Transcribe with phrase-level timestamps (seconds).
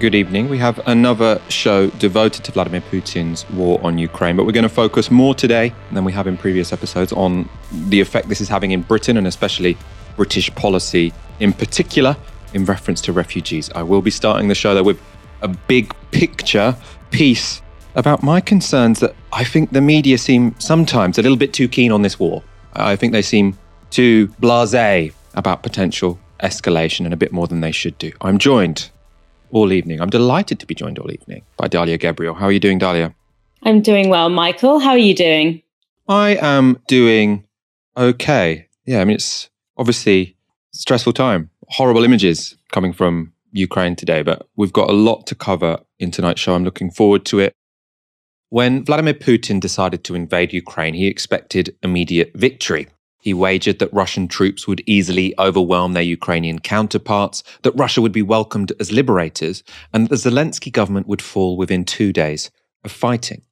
[0.00, 0.48] Good evening.
[0.48, 4.68] We have another show devoted to Vladimir Putin's war on Ukraine, but we're going to
[4.68, 8.70] focus more today than we have in previous episodes on the effect this is having
[8.70, 9.76] in Britain and especially
[10.14, 12.16] British policy in particular
[12.54, 13.70] in reference to refugees.
[13.74, 15.02] I will be starting the show though with
[15.42, 16.76] a big picture
[17.10, 17.60] piece
[17.96, 21.90] about my concerns that I think the media seem sometimes a little bit too keen
[21.90, 22.44] on this war.
[22.72, 23.58] I think they seem
[23.90, 28.12] too blase about potential escalation and a bit more than they should do.
[28.20, 28.90] I'm joined
[29.50, 30.00] all evening.
[30.00, 32.36] I'm delighted to be joined all evening by Dalia Gebrial.
[32.36, 33.14] How are you doing, Dalia?
[33.62, 34.78] I'm doing well, Michael.
[34.78, 35.62] How are you doing?
[36.08, 37.44] I am doing
[37.96, 38.68] okay.
[38.86, 40.36] Yeah, I mean, it's obviously
[40.74, 41.50] a stressful time.
[41.68, 46.40] Horrible images coming from Ukraine today, but we've got a lot to cover in tonight's
[46.40, 46.54] show.
[46.54, 47.52] I'm looking forward to it.
[48.50, 52.88] When Vladimir Putin decided to invade Ukraine, he expected immediate victory.
[53.28, 58.22] He wagered that Russian troops would easily overwhelm their Ukrainian counterparts, that Russia would be
[58.22, 59.62] welcomed as liberators,
[59.92, 62.50] and that the Zelensky government would fall within two days
[62.84, 63.42] of fighting.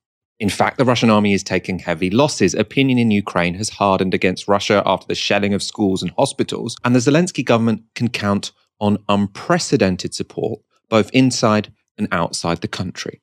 [0.40, 2.54] In fact, the Russian army is taking heavy losses.
[2.54, 6.94] Opinion in Ukraine has hardened against Russia after the shelling of schools and hospitals, and
[6.94, 13.20] the Zelensky government can count on unprecedented support both inside and outside the country.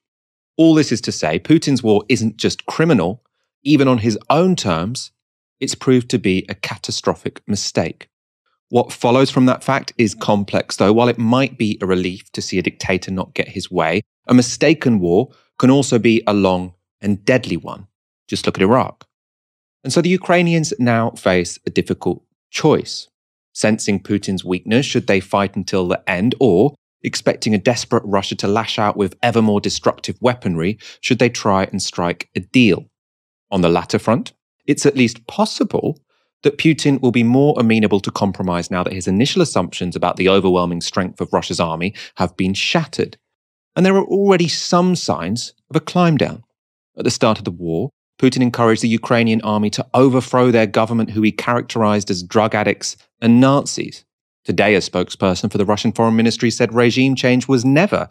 [0.56, 3.24] All this is to say, Putin's war isn't just criminal,
[3.64, 5.10] even on his own terms,
[5.60, 8.10] it's proved to be a catastrophic mistake.
[8.70, 10.20] What follows from that fact is hmm.
[10.20, 10.94] complex, though.
[10.94, 14.34] While it might be a relief to see a dictator not get his way, a
[14.34, 15.30] mistaken war
[15.60, 17.88] can also be a long and deadly one.
[18.28, 19.06] Just look at Iraq.
[19.84, 23.10] And so the Ukrainians now face a difficult choice.
[23.54, 26.74] Sensing Putin's weakness, should they fight until the end, or
[27.04, 31.66] expecting a desperate Russia to lash out with ever more destructive weaponry, should they try
[31.66, 32.90] and strike a deal?
[33.52, 34.34] On the latter front,
[34.66, 36.00] it's at least possible
[36.44, 40.30] that Putin will be more amenable to compromise now that his initial assumptions about the
[40.30, 43.18] overwhelming strength of Russia's army have been shattered.
[43.76, 46.44] And there are already some signs of a climb down.
[46.98, 51.12] At the start of the war, Putin encouraged the Ukrainian army to overthrow their government,
[51.12, 54.06] who he characterized as drug addicts and Nazis.
[54.46, 58.08] Today, a spokesperson for the Russian Foreign Ministry said regime change was never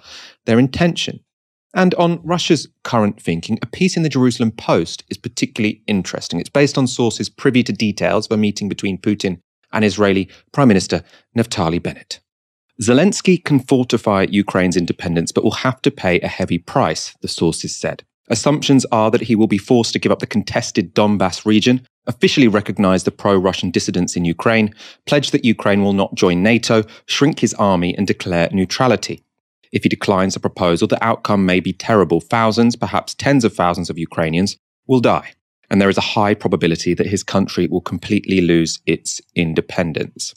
[0.47, 1.21] their intention.
[1.75, 6.39] And on Russia's current thinking, a piece in the Jerusalem Post is particularly interesting.
[6.39, 9.39] It's based on sources privy to details of a meeting between Putin
[9.73, 11.03] and Israeli Prime Minister
[11.37, 12.21] Naftali Bennett.
[12.81, 17.75] Zelensky can fortify Ukraine's independence, but will have to pay a heavy price, the sources
[17.75, 18.03] said.
[18.29, 22.49] Assumptions are that he will be forced to give up the contested Donbass region, officially
[22.49, 24.75] recognize the pro Russian dissidents in Ukraine,
[25.07, 29.23] pledge that Ukraine will not join NATO, shrink his army, and declare neutrality.
[29.73, 32.21] If he declines the proposal, the outcome may be terrible.
[32.21, 34.57] Thousands, perhaps tens of thousands of Ukrainians
[34.87, 35.33] will die.
[35.71, 40.35] And there is a high probability that his country will completely lose its independence.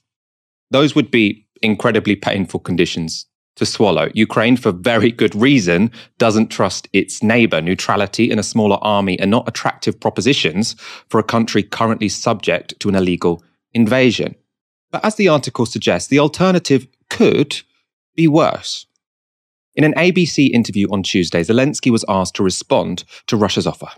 [0.71, 3.25] Those would be incredibly painful conditions
[3.57, 4.09] to swallow.
[4.13, 7.61] Ukraine, for very good reason, doesn't trust its neighbor.
[7.61, 10.75] Neutrality and a smaller army are not attractive propositions
[11.09, 13.43] for a country currently subject to an illegal
[13.73, 14.35] invasion.
[14.91, 17.61] But as the article suggests, the alternative could
[18.15, 18.85] be worse.
[19.75, 23.89] In an ABC interview on Tuesday, Zelensky was asked to respond to Russia's offer.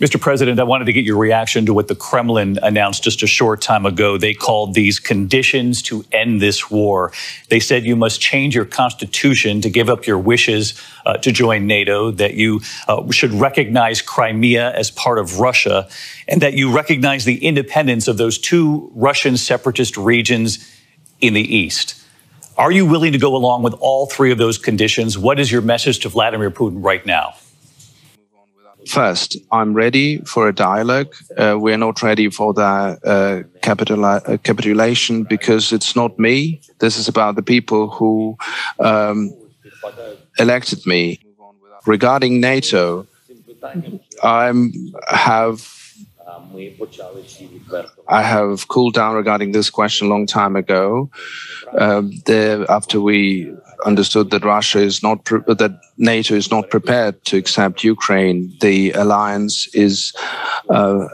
[0.00, 0.20] Mr.
[0.20, 3.60] President, I wanted to get your reaction to what the Kremlin announced just a short
[3.60, 4.18] time ago.
[4.18, 7.12] They called these conditions to end this war.
[7.48, 11.68] They said you must change your constitution to give up your wishes uh, to join
[11.68, 15.86] NATO, that you uh, should recognize Crimea as part of Russia,
[16.26, 20.68] and that you recognize the independence of those two Russian separatist regions
[21.20, 22.03] in the east.
[22.56, 25.18] Are you willing to go along with all three of those conditions?
[25.18, 27.34] What is your message to Vladimir Putin right now?
[28.86, 31.14] First, I'm ready for a dialogue.
[31.36, 36.60] Uh, we're not ready for the uh, capitula- uh, capitulation because it's not me.
[36.78, 38.36] This is about the people who
[38.78, 39.32] um,
[40.38, 41.18] elected me.
[41.86, 43.06] Regarding NATO,
[44.22, 44.52] I
[45.08, 45.83] have
[48.08, 51.10] I have cooled down regarding this question a long time ago.
[51.78, 53.52] Um, the, after we
[53.84, 58.92] understood that Russia is not pre- that NATO is not prepared to accept Ukraine, the
[58.92, 60.14] alliance is
[60.70, 61.08] uh,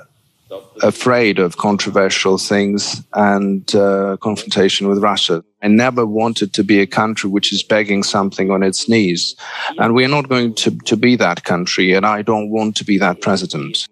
[0.83, 5.45] afraid of controversial things and uh, confrontation with Russia.
[5.63, 9.37] I never wanted to be a country which is begging something on its knees,
[9.79, 11.93] and we are not going to, to be that country.
[11.93, 13.87] And I don't want to be that president.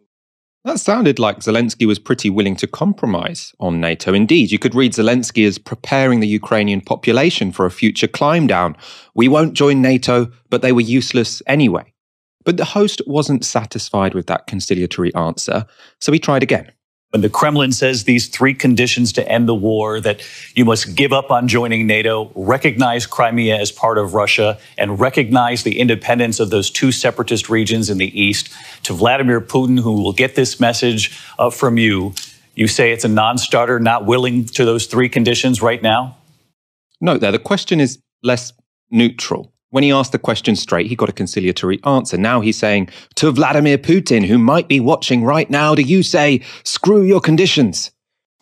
[0.68, 4.12] That sounded like Zelensky was pretty willing to compromise on NATO.
[4.12, 8.76] Indeed, you could read Zelensky as preparing the Ukrainian population for a future climb down.
[9.14, 11.94] We won't join NATO, but they were useless anyway.
[12.44, 15.64] But the host wasn't satisfied with that conciliatory answer,
[16.00, 16.70] so he tried again.
[17.10, 20.22] When the Kremlin says these three conditions to end the war that
[20.54, 25.62] you must give up on joining NATO, recognize Crimea as part of Russia, and recognize
[25.62, 28.50] the independence of those two separatist regions in the east,
[28.82, 32.12] to Vladimir Putin, who will get this message uh, from you,
[32.54, 36.16] you say it's a non starter, not willing to those three conditions right now?
[37.00, 37.16] No.
[37.16, 38.52] The question is less
[38.90, 39.52] neutral.
[39.70, 42.16] When he asked the question straight, he got a conciliatory answer.
[42.16, 46.40] Now he's saying, to Vladimir Putin, who might be watching right now, do you say,
[46.64, 47.90] screw your conditions?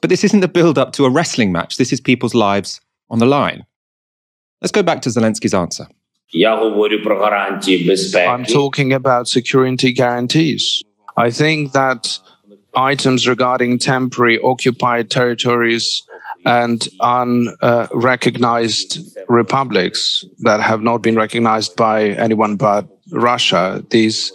[0.00, 1.78] But this isn't the build up to a wrestling match.
[1.78, 2.80] This is people's lives
[3.10, 3.66] on the line.
[4.62, 5.88] Let's go back to Zelensky's answer.
[8.28, 10.82] I'm talking about security guarantees.
[11.16, 12.18] I think that
[12.74, 16.02] items regarding temporary occupied territories
[16.46, 18.98] and unrecognized
[19.28, 24.32] republics that have not been recognized by anyone but Russia, these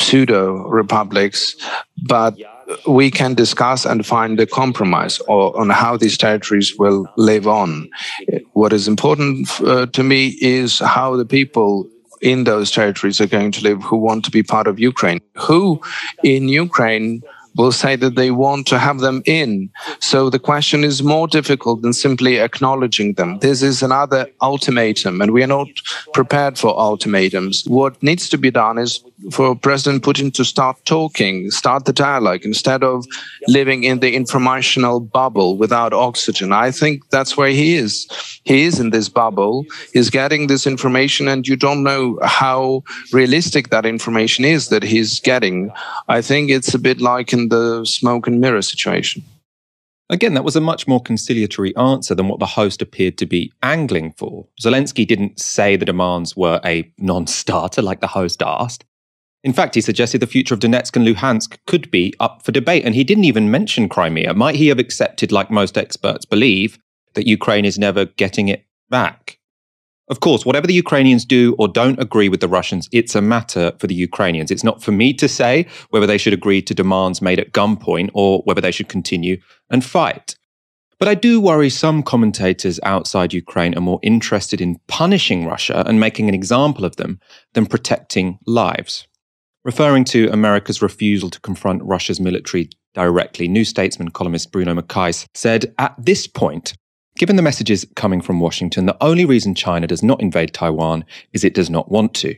[0.00, 1.56] pseudo republics,
[2.04, 2.36] but
[2.86, 7.88] we can discuss and find a compromise on how these territories will live on.
[8.52, 11.88] What is important uh, to me is how the people
[12.22, 15.20] in those territories are going to live who want to be part of Ukraine.
[15.36, 15.80] Who
[16.24, 17.22] in Ukraine
[17.56, 19.70] will say that they want to have them in.
[20.00, 23.38] So the question is more difficult than simply acknowledging them.
[23.38, 25.68] This is another ultimatum, and we are not
[26.12, 27.64] prepared for ultimatums.
[27.66, 32.44] What needs to be done is for President Putin to start talking, start the dialogue,
[32.44, 33.06] instead of
[33.48, 36.52] living in the informational bubble without oxygen.
[36.52, 38.06] I think that's where he is.
[38.44, 39.64] He is in this bubble.
[39.92, 42.82] He's getting this information, and you don't know how
[43.12, 45.70] realistic that information is that he's getting.
[46.08, 49.22] I think it's a bit like in the smoke and mirror situation.
[50.08, 53.52] Again, that was a much more conciliatory answer than what the host appeared to be
[53.62, 54.46] angling for.
[54.62, 58.84] Zelensky didn't say the demands were a non starter like the host asked.
[59.42, 62.84] In fact, he suggested the future of Donetsk and Luhansk could be up for debate,
[62.84, 64.34] and he didn't even mention Crimea.
[64.34, 66.78] Might he have accepted, like most experts believe,
[67.14, 69.25] that Ukraine is never getting it back?
[70.08, 73.72] Of course, whatever the Ukrainians do or don't agree with the Russians, it's a matter
[73.80, 74.52] for the Ukrainians.
[74.52, 78.10] It's not for me to say whether they should agree to demands made at gunpoint
[78.14, 79.38] or whether they should continue
[79.68, 80.36] and fight.
[80.98, 86.00] But I do worry some commentators outside Ukraine are more interested in punishing Russia and
[86.00, 87.20] making an example of them
[87.52, 89.06] than protecting lives.
[89.64, 95.74] Referring to America's refusal to confront Russia's military directly, New Statesman columnist Bruno Maçães said,
[95.78, 96.74] At this point,
[97.16, 101.44] given the messages coming from Washington, the only reason China does not invade Taiwan is
[101.44, 102.36] it does not want to.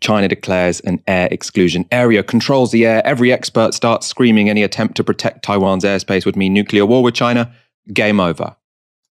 [0.00, 3.04] China declares an air exclusion area, controls the air.
[3.04, 7.14] Every expert starts screaming any attempt to protect Taiwan's airspace would mean nuclear war with
[7.14, 7.52] China.
[7.92, 8.54] Game over.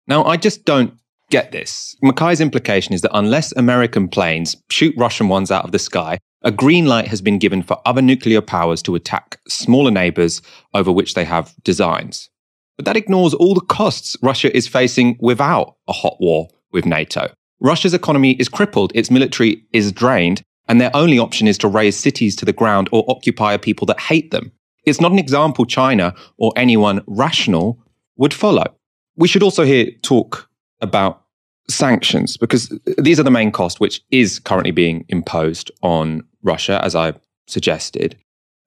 [0.07, 0.93] Now, I just don't
[1.31, 1.95] get this.
[2.03, 6.51] Maçães's implication is that unless American planes shoot Russian ones out of the sky, a
[6.51, 10.43] green light has been given for other nuclear powers to attack smaller neighbors
[10.75, 12.29] over which they have designs.
[12.75, 17.29] But that ignores all the costs Russia is facing without a hot war with NATO.
[17.59, 21.97] Russia's economy is crippled, its military is drained, and their only option is to raze
[21.97, 24.51] cities to the ground or occupy a people that hate them.
[24.83, 27.79] It's not an example China or anyone rational
[28.17, 28.65] would follow.
[29.15, 30.49] We should also here talk
[30.81, 31.23] about
[31.69, 36.95] sanctions because these are the main cost which is currently being imposed on Russia, as
[36.95, 37.13] I
[37.47, 38.17] suggested.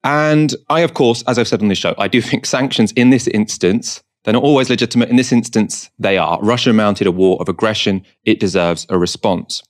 [0.03, 3.09] And I, of course, as I've said on this show, I do think sanctions in
[3.09, 5.09] this instance, they're not always legitimate.
[5.09, 6.39] In this instance, they are.
[6.41, 8.05] Russia mounted a war of aggression.
[8.25, 9.63] It deserves a response.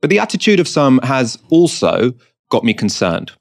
[0.00, 2.12] But the attitude of some has also
[2.50, 3.32] got me concerned.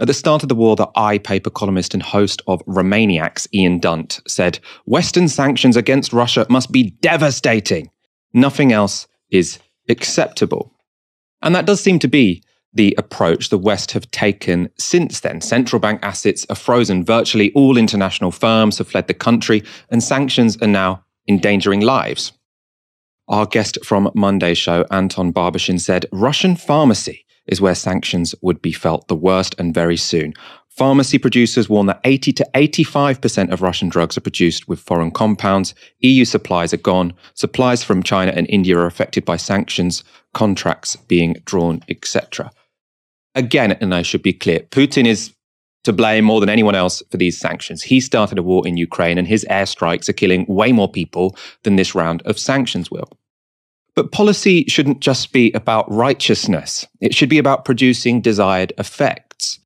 [0.00, 3.78] At the start of the war, the I paper columnist and host of Remainiacs, Ian
[3.78, 7.90] Dunt, said Western sanctions against Russia must be devastating.
[8.34, 9.58] Nothing else is
[9.88, 10.74] acceptable.
[11.40, 12.42] And that does seem to be
[12.74, 15.40] the approach the West have taken since then.
[15.40, 17.04] Central bank assets are frozen.
[17.04, 22.32] Virtually all international firms have fled the country, and sanctions are now endangering lives.
[23.28, 28.72] Our guest from Monday's show, Anton Barbashin, said Russian pharmacy is where sanctions would be
[28.72, 30.32] felt the worst and very soon.
[30.68, 35.74] Pharmacy producers warn that 80 to 85% of Russian drugs are produced with foreign compounds.
[36.00, 37.12] EU supplies are gone.
[37.34, 40.02] Supplies from China and India are affected by sanctions,
[40.32, 42.50] contracts being drawn, etc.
[43.34, 45.32] Again, and I should be clear, Putin is
[45.84, 47.82] to blame more than anyone else for these sanctions.
[47.82, 51.76] He started a war in Ukraine and his airstrikes are killing way more people than
[51.76, 53.08] this round of sanctions will.
[53.94, 56.86] But policy shouldn't just be about righteousness.
[57.00, 59.58] It should be about producing desired effects.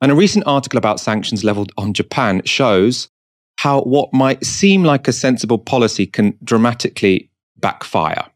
[0.00, 3.08] And a recent article about sanctions leveled on Japan shows
[3.56, 8.26] how what might seem like a sensible policy can dramatically backfire.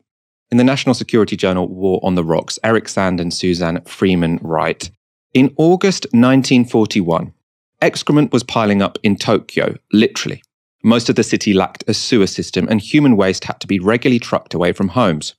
[0.50, 4.90] In the National Security Journal War on the Rocks, Erik Sand and Suzanne Freeman write
[5.34, 7.34] In August 1941,
[7.82, 10.42] excrement was piling up in Tokyo, literally.
[10.82, 14.18] Most of the city lacked a sewer system, and human waste had to be regularly
[14.18, 15.34] trucked away from homes.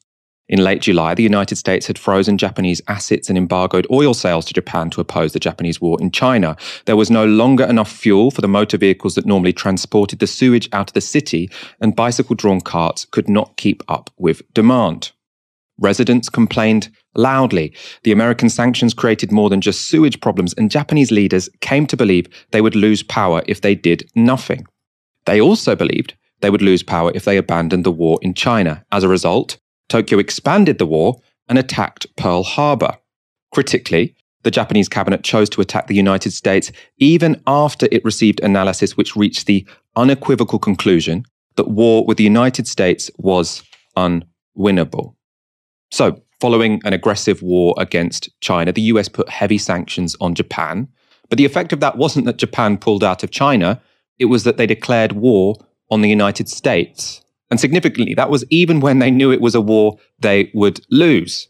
[0.50, 4.54] In late July, the United States had frozen Japanese assets and embargoed oil sales to
[4.54, 6.58] Japan to oppose the Japanese war in China.
[6.86, 10.68] There was no longer enough fuel for the motor vehicles that normally transported the sewage
[10.74, 15.12] out of the city, and bicycle drawn carts could not keep up with demand.
[15.78, 17.72] Residents complained loudly.
[18.04, 22.26] The American sanctions created more than just sewage problems, and Japanese leaders came to believe
[22.52, 24.66] they would lose power if they did nothing.
[25.26, 28.84] They also believed they would lose power if they abandoned the war in China.
[28.92, 32.98] As a result, Tokyo expanded the war and attacked Pearl Harbor.
[33.52, 38.96] Critically, the Japanese cabinet chose to attack the United States even after it received analysis
[38.96, 43.64] which reached the unequivocal conclusion that war with the United States was
[43.98, 45.16] unwinnable.
[45.92, 50.88] So, following an aggressive war against China, the US put heavy sanctions on Japan.
[51.28, 53.82] But the effect of that wasn't that Japan pulled out of China,
[54.20, 55.56] it was that they declared war
[55.92, 57.22] on the United States.
[57.50, 61.48] And significantly, that was even when they knew it was a war they would lose.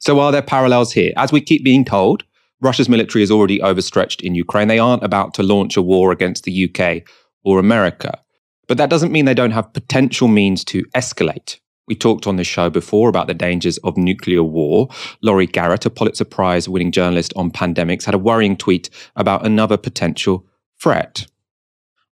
[0.00, 1.12] So, are there parallels here?
[1.16, 2.24] As we keep being told,
[2.60, 4.68] Russia's military is already overstretched in Ukraine.
[4.68, 7.02] They aren't about to launch a war against the UK
[7.44, 8.18] or America.
[8.66, 11.58] But that doesn't mean they don't have potential means to escalate.
[11.86, 14.88] We talked on this show before about the dangers of nuclear war.
[15.22, 19.76] Laurie Garrett, a Pulitzer Prize winning journalist on pandemics, had a worrying tweet about another
[19.76, 20.44] potential
[20.80, 21.26] threat.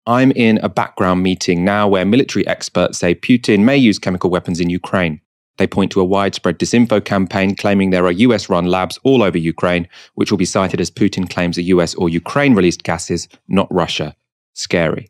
[0.05, 4.59] I'm in a background meeting now where military experts say Putin may use chemical weapons
[4.59, 5.21] in Ukraine.
[5.57, 9.37] They point to a widespread disinfo campaign claiming there are US run labs all over
[9.37, 13.73] Ukraine, which will be cited as Putin claims the US or Ukraine released gases, not
[13.73, 14.15] Russia.
[14.53, 15.09] Scary.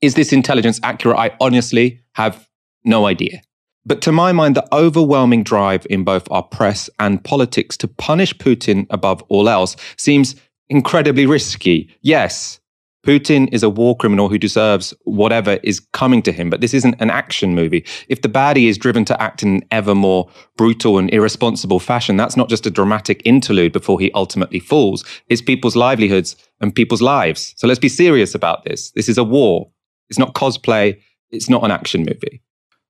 [0.00, 1.18] Is this intelligence accurate?
[1.18, 2.48] I honestly have
[2.84, 3.42] no idea.
[3.86, 8.34] But to my mind, the overwhelming drive in both our press and politics to punish
[8.36, 10.36] Putin above all else seems
[10.70, 11.94] incredibly risky.
[12.00, 12.60] Yes,
[13.04, 16.96] Putin is a war criminal who deserves whatever is coming to him, but this isn't
[17.00, 17.84] an action movie.
[18.08, 22.16] If the baddie is driven to act in an ever more brutal and irresponsible fashion,
[22.16, 25.04] that's not just a dramatic interlude before he ultimately falls.
[25.28, 27.52] It's people's livelihoods and people's lives.
[27.58, 28.90] So let's be serious about this.
[28.92, 29.70] This is a war.
[30.08, 30.98] It's not cosplay.
[31.30, 32.42] It's not an action movie.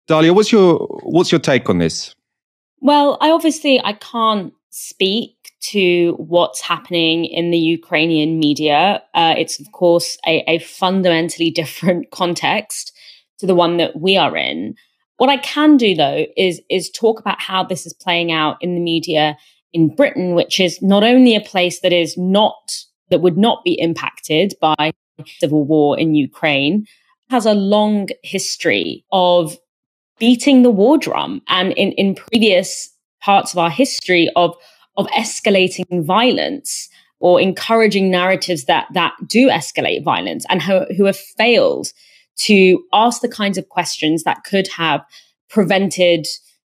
[0.08, 2.14] Dalia, what's your what's your take on this?
[2.80, 5.33] Well, I obviously I can't speak
[5.70, 9.02] to what's happening in the Ukrainian media.
[9.14, 12.92] Uh, it's of course a, a fundamentally different context
[13.38, 14.74] to the one that we are in.
[15.16, 18.74] What I can do though is is talk about how this is playing out in
[18.74, 19.36] the media
[19.72, 22.56] in Britain, which is not only a place that is not
[23.10, 24.92] that would not be impacted by
[25.38, 26.86] civil war in Ukraine,
[27.30, 29.56] has a long history of
[30.18, 32.90] beating the war drum and in, in previous
[33.20, 34.54] parts of our history of,
[34.96, 36.88] of escalating violence
[37.20, 41.88] or encouraging narratives that, that do escalate violence and who, who have failed
[42.36, 45.00] to ask the kinds of questions that could have
[45.48, 46.26] prevented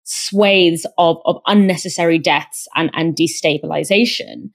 [0.05, 4.51] swathes of, of unnecessary deaths and, and destabilization.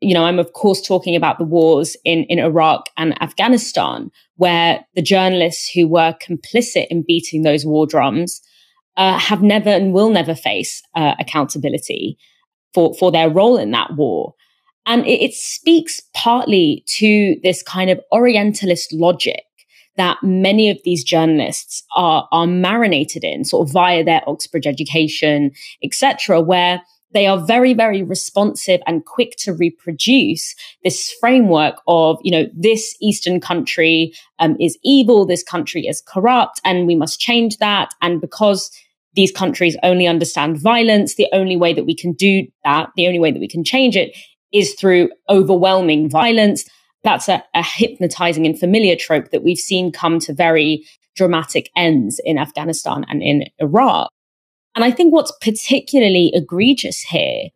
[0.00, 4.84] You know, I'm of course talking about the wars in, in Iraq and Afghanistan, where
[4.94, 8.40] the journalists who were complicit in beating those war drums
[8.96, 12.18] uh, have never and will never face uh, accountability
[12.78, 14.34] for, for their role in that war.
[14.86, 19.42] And it, it speaks partly to this kind of Orientalist logic
[19.96, 25.50] that many of these journalists are, are marinated in, sort of via their Oxbridge education,
[25.82, 26.80] etc., where
[27.10, 30.54] they are very, very responsive and quick to reproduce
[30.84, 36.60] this framework of, you know, this Eastern country um, is evil, this country is corrupt,
[36.64, 37.92] and we must change that.
[38.02, 38.70] And because
[39.18, 43.18] these countries only understand violence, the only way that we can do that, the only
[43.18, 44.16] way that we can change it
[44.52, 46.64] is through overwhelming violence.
[47.02, 52.20] That's a, a hypnotizing and familiar trope that we've seen come to very dramatic ends
[52.22, 54.08] in Afghanistan and in Iraq.
[54.76, 57.48] And I think what's particularly egregious here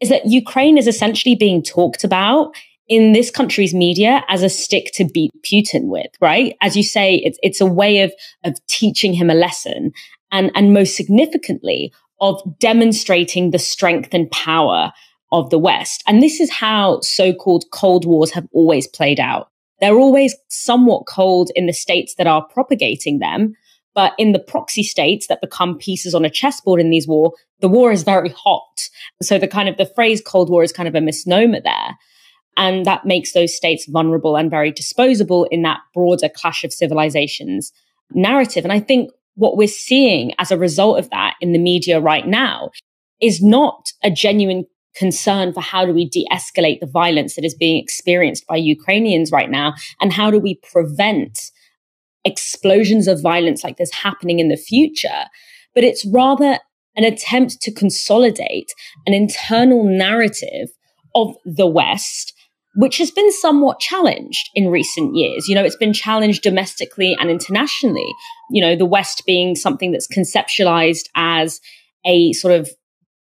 [0.00, 2.54] is that Ukraine is essentially being talked about
[2.88, 6.56] in this country's media as a stick to beat Putin with, right?
[6.60, 8.12] As you say, it's, it's a way of,
[8.44, 9.92] of teaching him a lesson
[10.30, 14.92] and, and most significantly of demonstrating the strength and power
[15.32, 16.02] of the West.
[16.06, 19.48] And this is how so-called Cold Wars have always played out.
[19.80, 23.54] They're always somewhat cold in the states that are propagating them,
[23.94, 27.68] but in the proxy states that become pieces on a chessboard in these war, the
[27.68, 28.88] war is very hot.
[29.22, 31.96] So the kind of the phrase Cold War is kind of a misnomer there.
[32.56, 37.72] And that makes those states vulnerable and very disposable in that broader clash of civilizations
[38.12, 38.64] narrative.
[38.64, 42.26] And I think what we're seeing as a result of that in the media right
[42.26, 42.70] now
[43.20, 47.82] is not a genuine concern for how do we de-escalate the violence that is being
[47.82, 51.50] experienced by Ukrainians right now and how do we prevent
[52.24, 55.24] explosions of violence like this happening in the future
[55.74, 56.58] but it's rather
[56.96, 58.72] an attempt to consolidate
[59.06, 60.68] an internal narrative
[61.14, 62.34] of the west
[62.74, 65.48] which has been somewhat challenged in recent years.
[65.48, 68.10] You know, it's been challenged domestically and internationally.
[68.50, 71.60] You know, the West being something that's conceptualized as
[72.04, 72.70] a sort of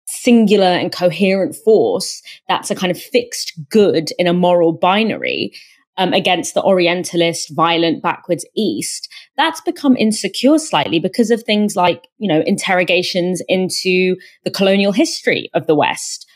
[0.06, 5.52] singular and coherent force that's a kind of fixed good in a moral binary
[5.98, 12.06] um, against the Orientalist, violent, backwards East, that's become insecure slightly because of things like,
[12.18, 16.27] you know, interrogations into the colonial history of the West,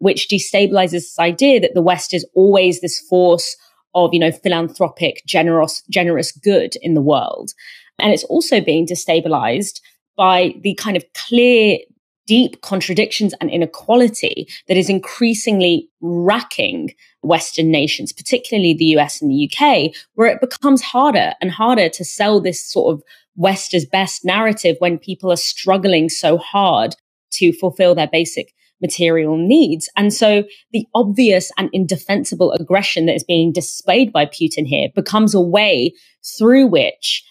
[0.00, 3.56] which destabilizes this idea that the West is always this force
[3.94, 7.52] of, you know, philanthropic, generous, generous good in the world.
[7.98, 9.80] And it's also being destabilized
[10.16, 11.78] by the kind of clear
[12.26, 19.50] deep contradictions and inequality that is increasingly racking Western nations, particularly the US and the
[19.50, 23.02] UK, where it becomes harder and harder to sell this sort of
[23.36, 26.94] West as best narrative when people are struggling so hard
[27.32, 29.88] to fulfill their basic material needs.
[29.96, 35.34] And so the obvious and indefensible aggression that is being displayed by Putin here becomes
[35.34, 35.92] a way
[36.38, 37.24] through which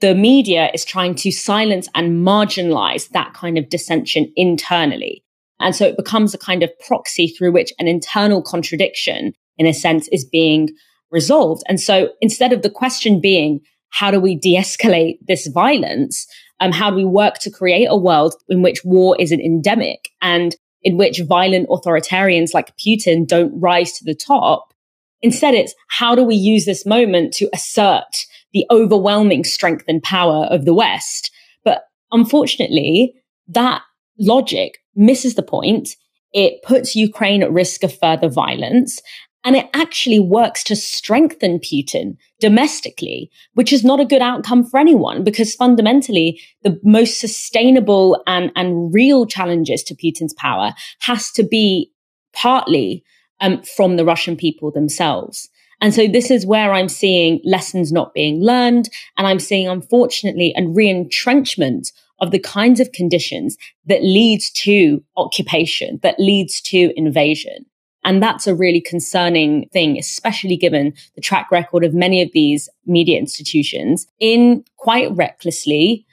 [0.00, 5.24] the media is trying to silence and marginalize that kind of dissension internally.
[5.60, 9.72] And so it becomes a kind of proxy through which an internal contradiction, in a
[9.72, 10.70] sense, is being
[11.12, 11.62] resolved.
[11.68, 16.26] And so instead of the question being, how do we de escalate this violence?
[16.60, 20.08] Um, how do we work to create a world in which war is an endemic
[20.20, 24.72] and in which violent authoritarians like Putin don't rise to the top?
[25.20, 30.46] Instead, it's how do we use this moment to assert the overwhelming strength and power
[30.50, 31.30] of the West.
[31.64, 33.14] But unfortunately,
[33.48, 33.82] that
[34.18, 35.90] logic misses the point.
[36.32, 39.00] It puts Ukraine at risk of further violence.
[39.44, 44.78] And it actually works to strengthen Putin domestically, which is not a good outcome for
[44.78, 51.42] anyone because fundamentally the most sustainable and, and real challenges to Putin's power has to
[51.42, 51.90] be
[52.32, 53.04] partly
[53.40, 55.48] um, from the Russian people themselves.
[55.80, 58.88] And so this is where I'm seeing lessons not being learned.
[59.18, 65.98] And I'm seeing, unfortunately, a re-entrenchment of the kinds of conditions that leads to occupation,
[66.04, 67.66] that leads to invasion.
[68.04, 72.68] And that's a really concerning thing, especially given the track record of many of these
[72.86, 76.04] media institutions in quite recklessly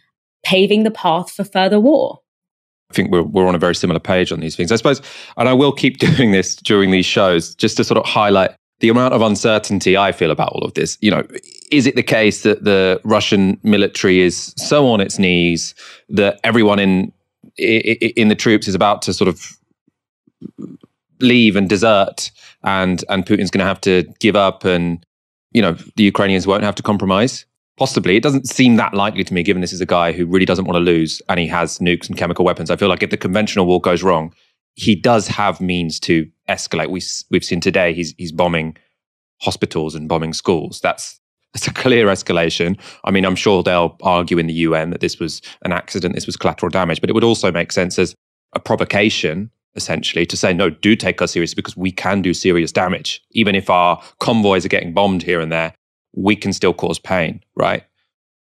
[0.43, 2.19] paving the path for further war.
[2.91, 4.71] I think we're, we're on a very similar page on these things.
[4.71, 5.01] I suppose,
[5.37, 8.89] and I will keep doing this during these shows just to sort of highlight the
[8.89, 11.27] amount of uncertainty I feel about all of this, you know,
[11.71, 15.75] is it the case that the Russian military is so on its knees
[16.07, 17.11] that everyone in
[17.57, 19.57] in the troops is about to sort of
[21.19, 22.31] leave and desert,
[22.63, 25.05] and and Putin's going to have to give up, and
[25.51, 27.45] you know the Ukrainians won't have to compromise?
[27.77, 30.45] Possibly, it doesn't seem that likely to me, given this is a guy who really
[30.45, 32.69] doesn't want to lose, and he has nukes and chemical weapons.
[32.69, 34.33] I feel like if the conventional war goes wrong,
[34.75, 36.89] he does have means to escalate.
[36.89, 37.01] We
[37.31, 38.77] we've seen today he's he's bombing
[39.41, 40.79] hospitals and bombing schools.
[40.81, 41.19] That's
[41.53, 42.79] that's a clear escalation.
[43.03, 46.27] I mean, I'm sure they'll argue in the UN that this was an accident, this
[46.27, 48.13] was collateral damage, but it would also make sense as
[48.53, 49.49] a provocation,
[49.79, 53.21] essentially, to say, no, do take us seriously because we can do serious damage.
[53.31, 55.73] Even if our convoys are getting bombed here and there,
[56.13, 57.83] we can still cause pain, right?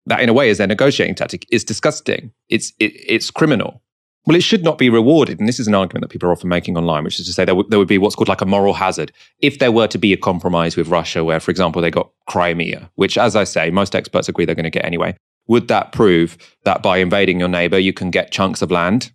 [0.06, 1.46] That, in a way, is their negotiating tactic.
[1.50, 2.32] It's disgusting.
[2.48, 3.82] It's it, it's criminal.
[4.24, 5.38] Well, it should not be rewarded.
[5.38, 7.44] And this is an argument that people are often making online, which is to say
[7.44, 9.12] there, w- there would be what's called like a moral hazard.
[9.40, 12.90] If there were to be a compromise with Russia, where, for example, they got Crimea,
[12.96, 16.36] which, as I say, most experts agree they're going to get anyway, would that prove
[16.64, 19.12] that by invading your neighbor, you can get chunks of land?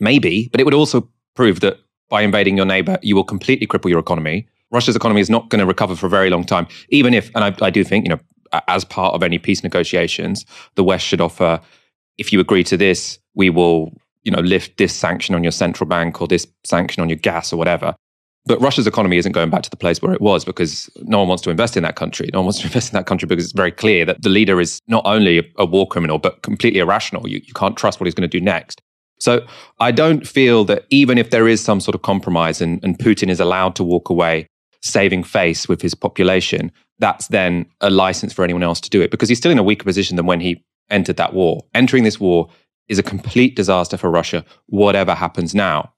[0.00, 3.90] Maybe, but it would also prove that by invading your neighbor, you will completely cripple
[3.90, 4.46] your economy.
[4.70, 7.44] Russia's economy is not going to recover for a very long time, even if, and
[7.44, 8.20] I, I do think, you know,
[8.68, 11.60] as part of any peace negotiations, the West should offer
[12.18, 13.92] if you agree to this, we will
[14.22, 17.52] you know, lift this sanction on your central bank or this sanction on your gas
[17.52, 17.94] or whatever.
[18.44, 21.28] But Russia's economy isn't going back to the place where it was because no one
[21.28, 22.28] wants to invest in that country.
[22.32, 24.60] No one wants to invest in that country because it's very clear that the leader
[24.60, 27.28] is not only a war criminal, but completely irrational.
[27.28, 28.80] You, you can't trust what he's going to do next.
[29.22, 29.46] So
[29.78, 33.30] I don't feel that even if there is some sort of compromise and, and Putin
[33.30, 34.48] is allowed to walk away
[34.80, 39.12] saving face with his population, that's then a license for anyone else to do it
[39.12, 41.64] because he's still in a weaker position than when he entered that war.
[41.72, 42.50] Entering this war
[42.88, 45.92] is a complete disaster for Russia, whatever happens now.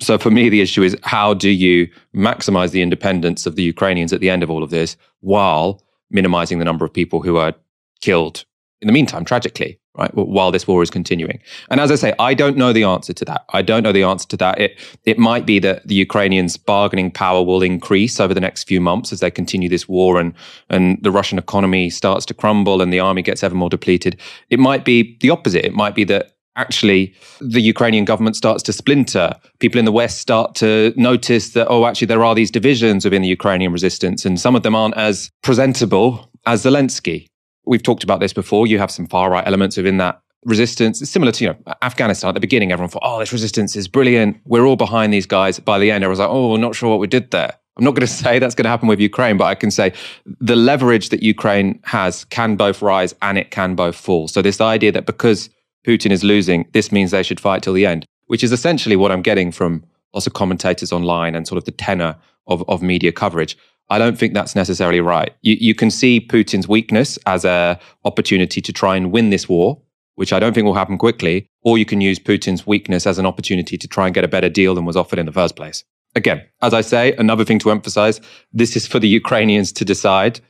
[0.00, 4.12] So for me, the issue is how do you maximize the independence of the Ukrainians
[4.12, 7.54] at the end of all of this while minimizing the number of people who are
[8.00, 8.44] killed
[8.80, 9.80] in the meantime, tragically?
[9.96, 10.12] Right?
[10.14, 11.40] While this war is continuing.
[11.70, 13.44] And as I say, I don't know the answer to that.
[13.50, 14.60] I don't know the answer to that.
[14.60, 18.80] It, it might be that the Ukrainians' bargaining power will increase over the next few
[18.80, 20.34] months as they continue this war and,
[20.68, 24.20] and the Russian economy starts to crumble and the army gets ever more depleted.
[24.50, 25.64] It might be the opposite.
[25.64, 29.34] It might be that actually the Ukrainian government starts to splinter.
[29.58, 33.22] People in the West start to notice that, oh, actually, there are these divisions within
[33.22, 37.26] the Ukrainian resistance, and some of them aren't as presentable as Zelensky.
[37.66, 38.66] We've talked about this before.
[38.66, 41.00] You have some far right elements within that resistance.
[41.00, 42.72] It's similar to you know Afghanistan at the beginning.
[42.72, 44.38] Everyone thought, oh, this resistance is brilliant.
[44.44, 45.58] We're all behind these guys.
[45.58, 47.54] By the end, everyone's like, oh, not sure what we did there.
[47.76, 49.92] I'm not going to say that's going to happen with Ukraine, but I can say
[50.40, 54.28] the leverage that Ukraine has can both rise and it can both fall.
[54.28, 55.50] So this idea that because
[55.86, 59.12] Putin is losing, this means they should fight till the end, which is essentially what
[59.12, 63.12] I'm getting from lots of commentators online and sort of the tenor of, of media
[63.12, 63.56] coverage.
[63.90, 65.34] I don't think that's necessarily right.
[65.42, 69.80] You, you can see Putin's weakness as an opportunity to try and win this war,
[70.14, 73.26] which I don't think will happen quickly, or you can use Putin's weakness as an
[73.26, 75.84] opportunity to try and get a better deal than was offered in the first place.
[76.14, 78.20] Again, as I say, another thing to emphasize
[78.52, 80.40] this is for the Ukrainians to decide.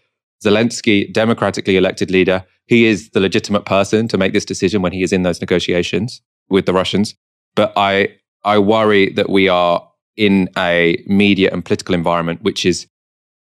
[0.44, 5.02] Zelensky, democratically elected leader, he is the legitimate person to make this decision when he
[5.02, 6.20] is in those negotiations
[6.50, 7.14] with the Russians.
[7.54, 8.08] But I,
[8.44, 12.86] I worry that we are in a media and political environment which is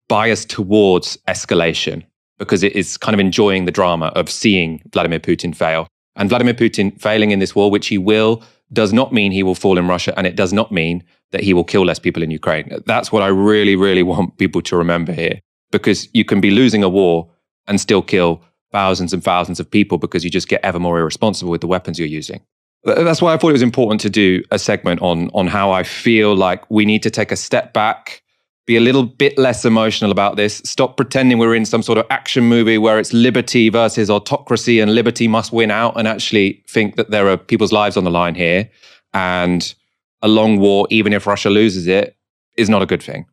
[0.07, 2.03] bias towards escalation
[2.39, 5.87] because it is kind of enjoying the drama of seeing Vladimir Putin fail.
[6.15, 8.43] And Vladimir Putin failing in this war, which he will,
[8.73, 10.13] does not mean he will fall in Russia.
[10.17, 12.69] And it does not mean that he will kill less people in Ukraine.
[12.85, 15.39] That's what I really, really want people to remember here.
[15.71, 17.29] Because you can be losing a war
[17.67, 18.41] and still kill
[18.71, 21.99] thousands and thousands of people because you just get ever more irresponsible with the weapons
[21.99, 22.41] you're using.
[22.83, 25.83] That's why I thought it was important to do a segment on, on how I
[25.83, 28.21] feel like we need to take a step back
[28.67, 30.61] be a little bit less emotional about this.
[30.65, 34.93] Stop pretending we're in some sort of action movie where it's liberty versus autocracy and
[34.93, 38.35] liberty must win out and actually think that there are people's lives on the line
[38.35, 38.69] here.
[39.13, 39.73] And
[40.21, 42.17] a long war, even if Russia loses it,
[42.57, 43.25] is not a good thing.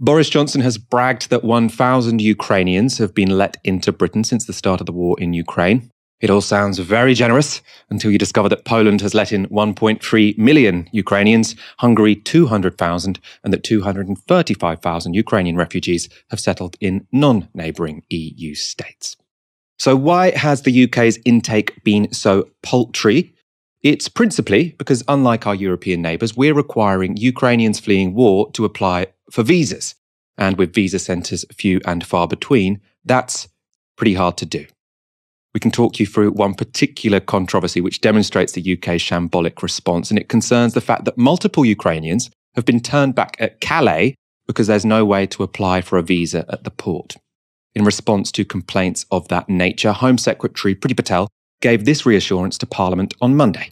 [0.00, 4.80] Boris Johnson has bragged that 1,000 Ukrainians have been let into Britain since the start
[4.80, 5.90] of the war in Ukraine.
[6.20, 10.88] It all sounds very generous until you discover that Poland has let in 1.3 million
[10.90, 19.16] Ukrainians, Hungary 200,000, and that 235,000 Ukrainian refugees have settled in non neighbouring EU states.
[19.78, 23.34] So, why has the UK's intake been so paltry?
[23.82, 29.42] It's principally because, unlike our European neighbours, we're requiring Ukrainians fleeing war to apply for
[29.42, 29.94] visas.
[30.38, 33.48] And with visa centres few and far between, that's
[33.96, 34.66] pretty hard to do
[35.56, 40.18] we can talk you through one particular controversy which demonstrates the UK's shambolic response, and
[40.18, 44.14] it concerns the fact that multiple Ukrainians have been turned back at Calais
[44.46, 47.16] because there's no way to apply for a visa at the port.
[47.74, 51.26] In response to complaints of that nature, Home Secretary Priti Patel
[51.62, 53.70] gave this reassurance to Parliament on Monday.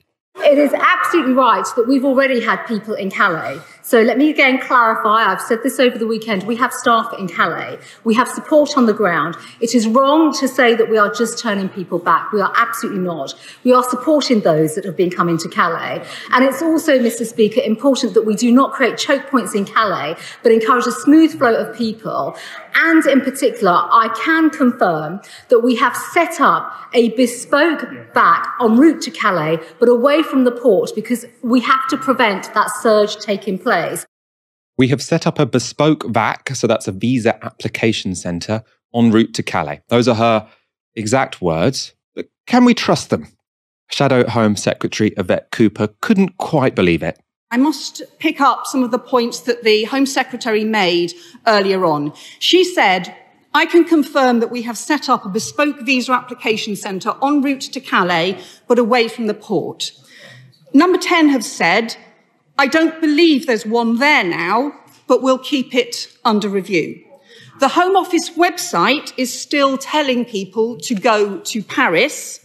[0.54, 4.58] It is absolutely right that we've already had people in Calais so let me again
[4.60, 5.30] clarify.
[5.30, 6.44] I've said this over the weekend.
[6.44, 7.78] We have staff in Calais.
[8.02, 9.36] We have support on the ground.
[9.60, 12.32] It is wrong to say that we are just turning people back.
[12.32, 13.34] We are absolutely not.
[13.62, 16.02] We are supporting those that have been coming to Calais.
[16.30, 17.26] And it's also, Mr.
[17.26, 21.36] Speaker, important that we do not create choke points in Calais, but encourage a smooth
[21.36, 22.38] flow of people.
[22.86, 27.80] And in particular, I can confirm that we have set up a bespoke
[28.12, 32.52] VAC en route to Calais, but away from the port because we have to prevent
[32.52, 34.04] that surge taking place.
[34.76, 38.62] We have set up a bespoke VAC, so that's a visa application centre,
[38.94, 39.80] en route to Calais.
[39.88, 40.46] Those are her
[40.94, 41.94] exact words.
[42.14, 43.28] But can we trust them?
[43.90, 47.18] Shadow Home Secretary Yvette Cooper couldn't quite believe it.
[47.54, 51.14] I must pick up some of the points that the Home Secretary made
[51.46, 52.12] earlier on.
[52.40, 53.16] She said,
[53.54, 57.60] I can confirm that we have set up a bespoke visa application centre en route
[57.60, 59.92] to Calais, but away from the port.
[60.72, 61.96] Number 10 have said
[62.58, 64.72] I don't believe there's one there now,
[65.06, 67.04] but we'll keep it under review.
[67.60, 72.43] The Home Office website is still telling people to go to Paris.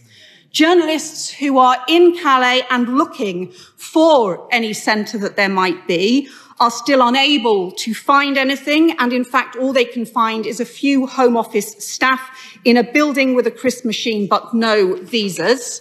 [0.50, 6.70] Journalists who are in Calais and looking for any centre that there might be are
[6.70, 8.96] still unable to find anything.
[8.98, 12.82] And in fact, all they can find is a few Home Office staff in a
[12.82, 15.80] building with a crisp machine, but no visas.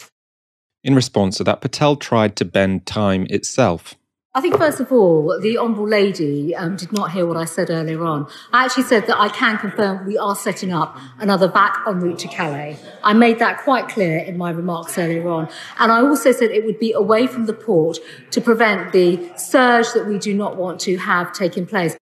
[0.84, 3.96] In response to that, Patel tried to bend time itself.
[4.40, 7.70] I think, first of all, the Honourable Lady um, did not hear what I said
[7.70, 8.26] earlier on.
[8.54, 12.20] I actually said that I can confirm we are setting up another VAC en route
[12.20, 12.78] to Calais.
[13.04, 15.50] I made that quite clear in my remarks earlier on.
[15.78, 17.98] And I also said it would be away from the port
[18.32, 21.98] to prevent the surge that we do not want to have taking place.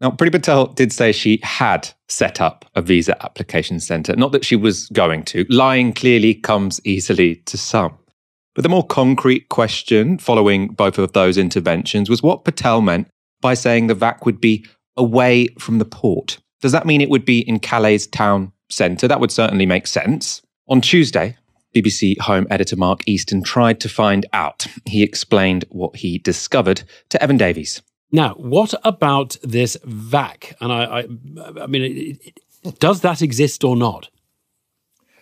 [0.00, 4.44] Now, Priti Patel did say she had set up a visa application centre, not that
[4.44, 5.46] she was going to.
[5.48, 7.96] Lying clearly comes easily to some.
[8.54, 13.08] But the more concrete question following both of those interventions was what Patel meant
[13.40, 16.38] by saying the VAC would be away from the port.
[16.60, 19.08] Does that mean it would be in Calais town centre?
[19.08, 20.42] That would certainly make sense.
[20.68, 21.36] On Tuesday,
[21.74, 24.66] BBC Home editor Mark Easton tried to find out.
[24.84, 27.80] He explained what he discovered to Evan Davis.
[28.10, 30.54] Now, what about this VAC?
[30.60, 34.10] And I, I, I mean, it, it, does that exist or not?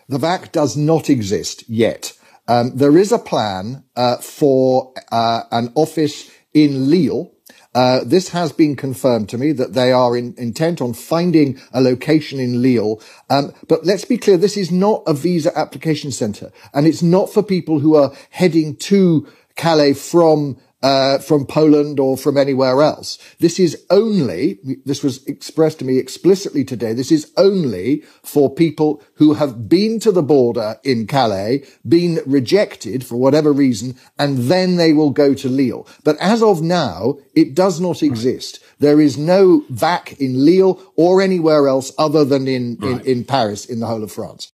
[0.08, 2.12] The VAC does not exist yet.
[2.50, 7.30] Um, there is a plan uh, for uh, an office in Lille
[7.74, 11.80] uh, this has been confirmed to me that they are in, intent on finding a
[11.80, 13.00] location in Lille.
[13.28, 17.32] Um, but let's be clear, this is not a visa application center and it's not
[17.32, 23.18] for people who are heading to Calais from uh, from Poland or from anywhere else.
[23.38, 29.02] This is only, this was expressed to me explicitly today, this is only for people
[29.14, 34.76] who have been to the border in Calais, been rejected for whatever reason, and then
[34.76, 35.86] they will go to Lille.
[36.04, 38.60] But as of now, it does not exist.
[38.78, 43.00] There is no VAC in Lille or anywhere else other than in, right.
[43.04, 44.50] in, in Paris, in the whole of France.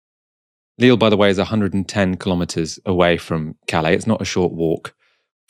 [0.79, 3.95] Lille, by the way, is 110 kilometers away from Calais.
[3.95, 4.95] It's not a short walk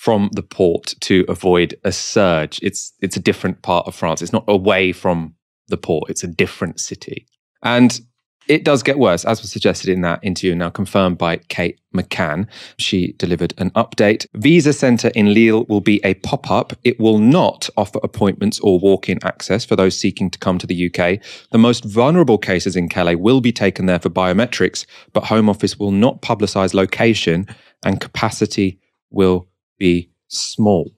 [0.03, 2.59] from the port to avoid a surge.
[2.61, 4.21] It's it's a different part of France.
[4.21, 5.37] It's not away from
[5.69, 6.11] the port.
[6.11, 7.25] It's a different city.
[7.63, 8.01] And
[8.49, 12.49] it does get worse, as was suggested in that interview, now confirmed by Kate McCann.
[12.79, 14.27] She delivered an update.
[14.35, 16.73] Visa Centre in Lille will be a pop up.
[16.83, 20.67] It will not offer appointments or walk in access for those seeking to come to
[20.67, 21.21] the UK.
[21.53, 25.79] The most vulnerable cases in Calais will be taken there for biometrics, but Home Office
[25.79, 27.47] will not publicise location
[27.85, 28.81] and capacity
[29.13, 29.47] will
[29.83, 30.91] be small.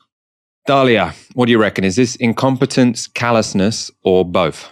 [0.68, 1.84] Dalia, what do you reckon?
[1.84, 4.70] Is this incompetence, callousness, or both?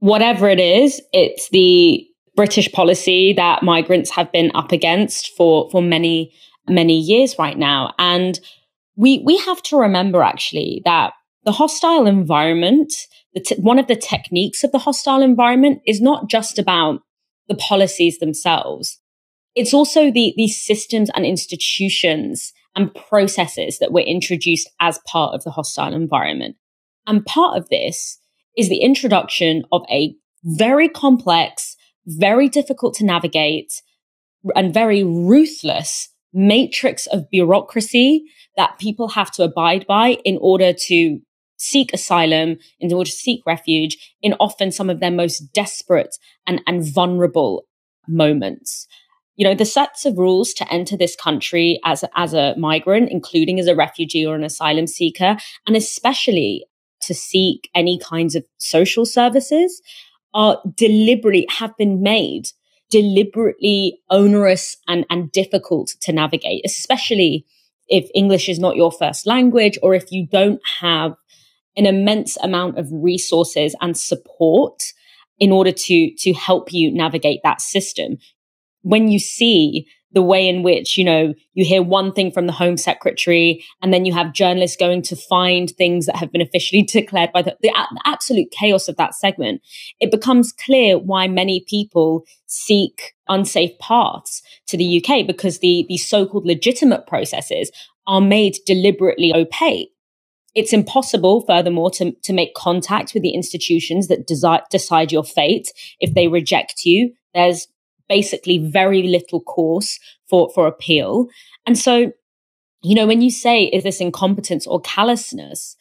[0.00, 5.80] Whatever it is, it's the British policy that migrants have been up against for, for
[5.80, 6.32] many,
[6.68, 7.94] many years right now.
[7.98, 8.38] And
[8.96, 11.12] we, we have to remember actually that
[11.44, 12.92] the hostile environment,
[13.34, 17.00] the t- one of the techniques of the hostile environment is not just about
[17.48, 19.00] the policies themselves.
[19.54, 25.42] It's also the, these systems and institutions and processes that were introduced as part of
[25.42, 26.56] the hostile environment.
[27.06, 28.18] And part of this
[28.56, 33.82] is the introduction of a very complex, very difficult to navigate,
[34.54, 38.24] and very ruthless matrix of bureaucracy
[38.56, 41.18] that people have to abide by in order to
[41.56, 46.60] seek asylum, in order to seek refuge in often some of their most desperate and,
[46.66, 47.64] and vulnerable
[48.06, 48.86] moments
[49.36, 53.60] you know, the sets of rules to enter this country as, as a migrant, including
[53.60, 56.66] as a refugee or an asylum seeker, and especially
[57.02, 59.80] to seek any kinds of social services
[60.34, 62.48] are deliberately have been made
[62.90, 67.44] deliberately onerous and, and difficult to navigate, especially
[67.88, 71.14] if English is not your first language or if you don't have
[71.76, 74.82] an immense amount of resources and support
[75.38, 78.16] in order to to help you navigate that system
[78.86, 82.52] when you see the way in which, you know, you hear one thing from the
[82.52, 86.82] Home Secretary and then you have journalists going to find things that have been officially
[86.88, 89.60] declared by the, the, the absolute chaos of that segment,
[89.98, 95.96] it becomes clear why many people seek unsafe paths to the UK because the, the
[95.96, 97.72] so-called legitimate processes
[98.06, 99.90] are made deliberately opaque.
[100.54, 105.72] It's impossible, furthermore, to, to make contact with the institutions that desi- decide your fate.
[105.98, 107.66] If they reject you, there's
[108.08, 111.28] basically very little course for, for appeal.
[111.66, 112.12] And so,
[112.82, 115.76] you know, when you say, is this incompetence or callousness?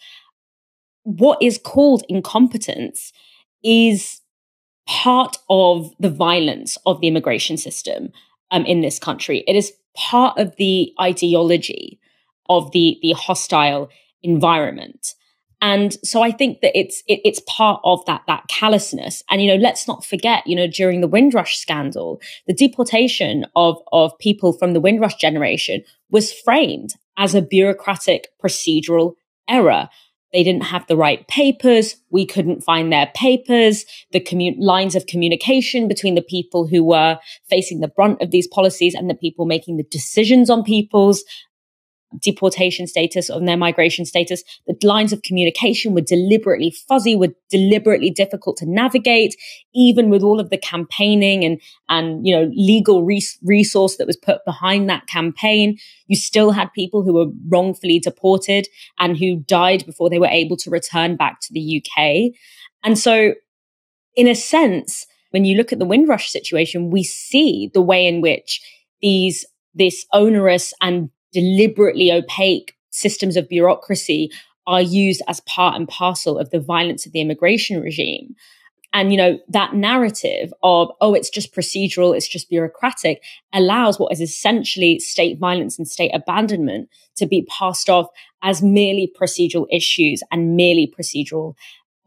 [1.03, 3.13] What is called incompetence
[3.63, 4.21] is
[4.87, 8.11] part of the violence of the immigration system
[8.51, 9.43] um, in this country.
[9.47, 11.99] It is part of the ideology
[12.49, 13.89] of the, the hostile
[14.21, 15.15] environment.
[15.61, 19.23] And so I think that it's it, it's part of that that callousness.
[19.29, 23.77] And you know, let's not forget, you know, during the Windrush scandal, the deportation of
[23.91, 29.13] of people from the Windrush generation was framed as a bureaucratic procedural
[29.47, 29.89] error.
[30.33, 31.95] They didn't have the right papers.
[32.09, 33.85] We couldn't find their papers.
[34.11, 34.25] The
[34.59, 39.09] lines of communication between the people who were facing the brunt of these policies and
[39.09, 41.23] the people making the decisions on people's
[42.21, 44.43] deportation status, on their migration status.
[44.67, 49.35] The lines of communication were deliberately fuzzy, were deliberately difficult to navigate,
[49.73, 54.17] even with all of the campaigning and, and, you know, legal res- resource that was
[54.17, 55.77] put behind that campaign.
[56.07, 58.67] You still had people who were wrongfully deported
[58.99, 62.31] and who died before they were able to return back to the UK.
[62.83, 63.33] And so,
[64.15, 68.21] in a sense, when you look at the Windrush situation, we see the way in
[68.21, 68.61] which
[69.01, 74.31] these this onerous and deliberately opaque systems of bureaucracy
[74.65, 78.35] are used as part and parcel of the violence of the immigration regime.
[78.93, 83.21] And, you know, that narrative of, oh, it's just procedural, it's just bureaucratic,
[83.51, 88.07] allows what is essentially state violence and state abandonment to be passed off
[88.41, 91.55] as merely procedural issues and merely procedural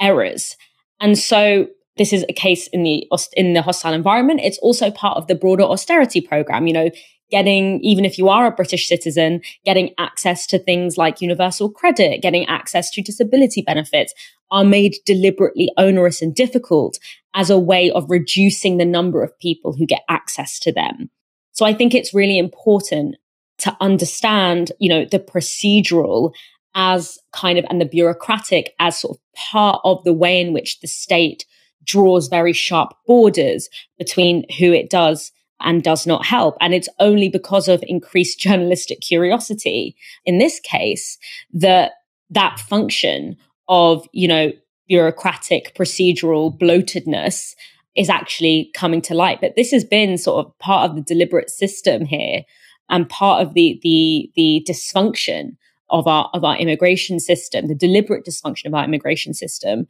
[0.01, 0.57] errors.
[0.99, 4.41] And so this is a case in the in the hostile environment.
[4.43, 6.67] It's also part of the broader austerity program.
[6.67, 6.91] You know,
[7.31, 12.23] getting, even if you are a British citizen, getting access to things like universal credit,
[12.23, 14.15] getting access to disability benefits
[14.51, 16.99] are made deliberately onerous and difficult
[17.35, 21.11] as a way of reducing the number of people who get access to them.
[21.53, 23.17] So I think it's really important
[23.59, 26.33] to understand, you know, the procedural
[26.75, 30.81] as kind of, and the bureaucratic as sort of part of the way in which
[30.81, 31.45] the state
[31.85, 36.57] draws very sharp borders between who it does and does not help.
[36.61, 41.19] And it's only because of increased journalistic curiosity in this case
[41.53, 41.93] that
[42.31, 43.37] that function
[43.69, 44.53] of, you know,
[44.87, 47.55] bureaucratic procedural bloatedness
[47.95, 49.41] is actually coming to light.
[49.41, 52.43] But this has been sort of part of the deliberate system here
[52.89, 55.57] and part of the the the dysfunction
[55.91, 59.87] of our of our immigration system, the deliberate dysfunction of our immigration system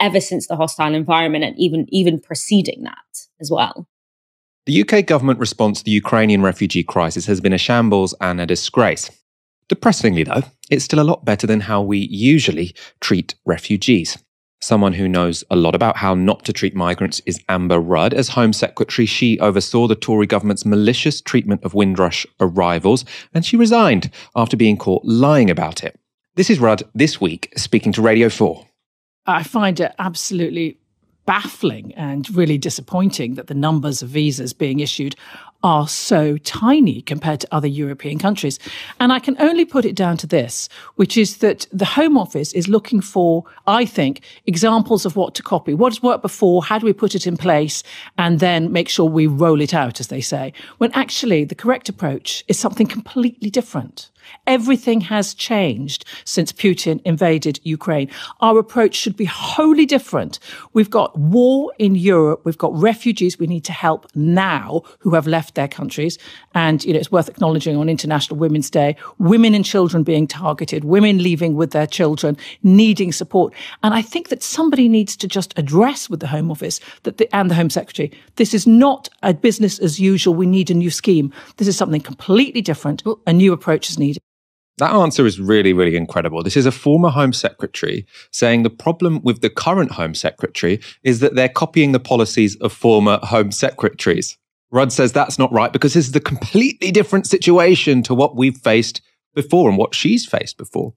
[0.00, 3.88] ever since the hostile environment and even even preceding that as well.
[4.68, 8.44] The UK government response to the Ukrainian refugee crisis has been a shambles and a
[8.44, 9.10] disgrace.
[9.66, 14.18] Depressingly, though, it's still a lot better than how we usually treat refugees.
[14.60, 18.12] Someone who knows a lot about how not to treat migrants is Amber Rudd.
[18.12, 23.56] As Home Secretary, she oversaw the Tory government's malicious treatment of Windrush arrivals, and she
[23.56, 25.98] resigned after being caught lying about it.
[26.34, 28.66] This is Rudd this week speaking to Radio 4.
[29.24, 30.76] I find it absolutely
[31.28, 35.14] baffling and really disappointing that the numbers of visas being issued
[35.62, 38.58] are so tiny compared to other European countries.
[38.98, 42.54] And I can only put it down to this, which is that the Home Office
[42.54, 45.74] is looking for, I think, examples of what to copy.
[45.74, 46.64] What has worked before?
[46.64, 47.82] How do we put it in place?
[48.16, 50.54] And then make sure we roll it out, as they say.
[50.78, 54.10] When actually the correct approach is something completely different.
[54.46, 58.10] Everything has changed since Putin invaded Ukraine.
[58.40, 60.38] Our approach should be wholly different.
[60.72, 62.42] We've got war in Europe.
[62.44, 66.18] We've got refugees we need to help now who have left their countries.
[66.54, 70.84] And, you know, it's worth acknowledging on International Women's Day, women and children being targeted,
[70.84, 73.52] women leaving with their children, needing support.
[73.82, 77.34] And I think that somebody needs to just address with the Home Office that the,
[77.34, 80.34] and the Home Secretary, this is not a business as usual.
[80.34, 81.32] We need a new scheme.
[81.56, 83.02] This is something completely different.
[83.26, 84.17] A new approach is needed.
[84.78, 86.42] That answer is really, really incredible.
[86.42, 91.18] This is a former Home Secretary saying the problem with the current Home Secretary is
[91.20, 94.38] that they're copying the policies of former Home Secretaries.
[94.70, 98.56] Rudd says that's not right because this is a completely different situation to what we've
[98.56, 99.00] faced
[99.34, 100.94] before and what she's faced before.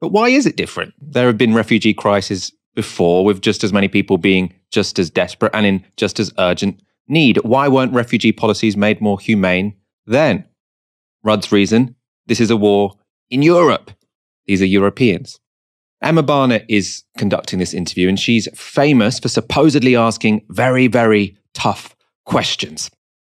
[0.00, 0.92] But why is it different?
[1.00, 5.52] There have been refugee crises before with just as many people being just as desperate
[5.54, 7.38] and in just as urgent need.
[7.38, 10.44] Why weren't refugee policies made more humane then?
[11.22, 11.94] Rudd's reason
[12.26, 12.96] this is a war
[13.34, 13.90] in Europe.
[14.46, 15.40] These are Europeans.
[16.00, 21.96] Emma Barnett is conducting this interview, and she's famous for supposedly asking very, very tough
[22.24, 22.90] questions.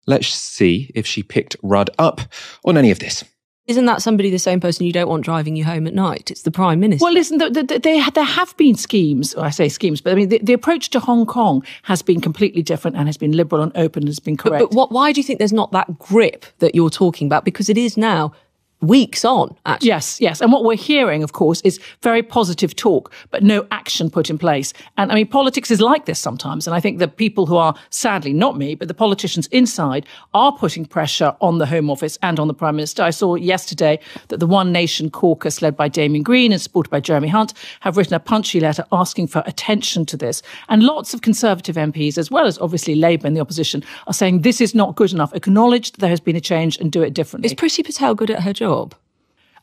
[0.08, 2.22] Let's see if she picked Rudd up
[2.66, 3.24] on any of this.
[3.68, 6.32] Isn't that somebody the same person you don't want driving you home at night?
[6.32, 7.06] It's the prime minister.
[7.06, 9.36] Well, listen, the, the, the, they, there have been schemes.
[9.36, 12.98] I say schemes, but I mean the, approach to Hong Kong has been completely different
[12.98, 14.02] and has been liberal and open.
[14.04, 14.62] And has been correct.
[14.62, 17.46] But, but what, why do you think there's not that grip that you're talking about?
[17.46, 18.34] Because it is now
[18.82, 19.90] weeks on, actually.
[19.90, 20.42] Yes, yes.
[20.42, 24.38] And what we're hearing, of course, is very positive talk, but no action put in
[24.38, 24.74] place.
[24.98, 26.68] And I mean, politics is like this sometimes.
[26.68, 30.52] And I think the people who are, sadly, not me, but the politicians inside are
[30.52, 33.04] putting pressure on the Home Office and on the Prime Minister.
[33.04, 37.00] I saw yesterday that the One Nation caucus, led by Damian Green and supported by
[37.00, 40.42] Jeremy Hunt, have written a punchy letter asking for attention to this.
[40.70, 44.42] And lots of Conservative MPs, as well as obviously Labour and the opposition, are saying
[44.42, 45.34] this is not good enough.
[45.36, 47.46] Acknowledge that there has been a change and do it differently.
[47.46, 48.71] Is Priti Patel good at her job?
[48.72, 48.96] Job?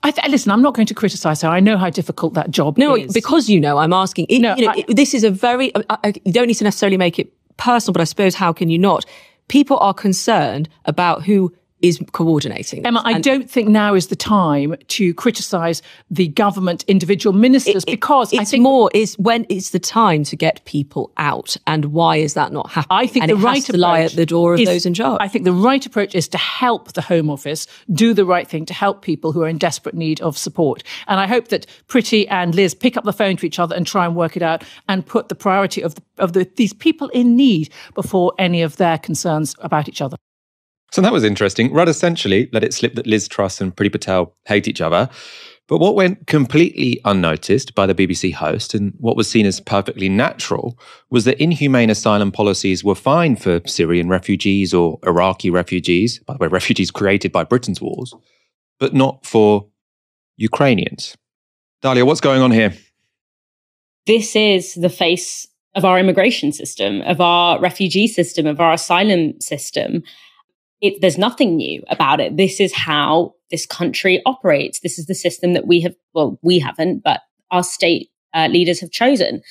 [0.02, 1.48] I th- listen, I'm not going to criticise her.
[1.48, 3.12] I know how difficult that job no, is.
[3.12, 4.26] because you know, I'm asking.
[4.28, 5.74] It, no, you know, I, it, this is a very.
[5.76, 8.68] I, I, you don't need to necessarily make it personal, but I suppose how can
[8.70, 9.04] you not?
[9.48, 11.52] People are concerned about who
[11.82, 12.84] is coordinating.
[12.86, 17.90] Emma, I don't think now is the time to criticise the government individual ministers it,
[17.90, 21.86] because it's I think more is when it's the time to get people out, and
[21.86, 22.98] why is that not happening?
[22.98, 25.18] I think and the right to lie at the door of is, those in charge.
[25.20, 28.66] I think the right approach is to help the Home Office do the right thing
[28.66, 30.82] to help people who are in desperate need of support.
[31.06, 33.86] And I hope that Priti and Liz pick up the phone to each other and
[33.86, 37.08] try and work it out and put the priority of the, of the, these people
[37.08, 40.16] in need before any of their concerns about each other.
[40.92, 41.72] So that was interesting.
[41.72, 45.08] Rudd essentially let it slip that Liz Truss and Priti Patel hate each other.
[45.68, 50.08] But what went completely unnoticed by the BBC host and what was seen as perfectly
[50.08, 50.78] natural
[51.10, 56.38] was that inhumane asylum policies were fine for Syrian refugees or Iraqi refugees, by the
[56.38, 58.14] way, refugees created by Britain's wars,
[58.80, 59.66] but not for
[60.38, 61.16] Ukrainians.
[61.82, 62.72] Dalia, what's going on here?
[64.06, 69.38] This is the face of our immigration system, of our refugee system, of our asylum
[69.38, 70.02] system
[70.80, 72.36] it, there's nothing new about it.
[72.36, 74.80] This is how this country operates.
[74.80, 77.20] This is the system that we have, well, we haven't, but
[77.50, 79.42] our state uh, leaders have chosen.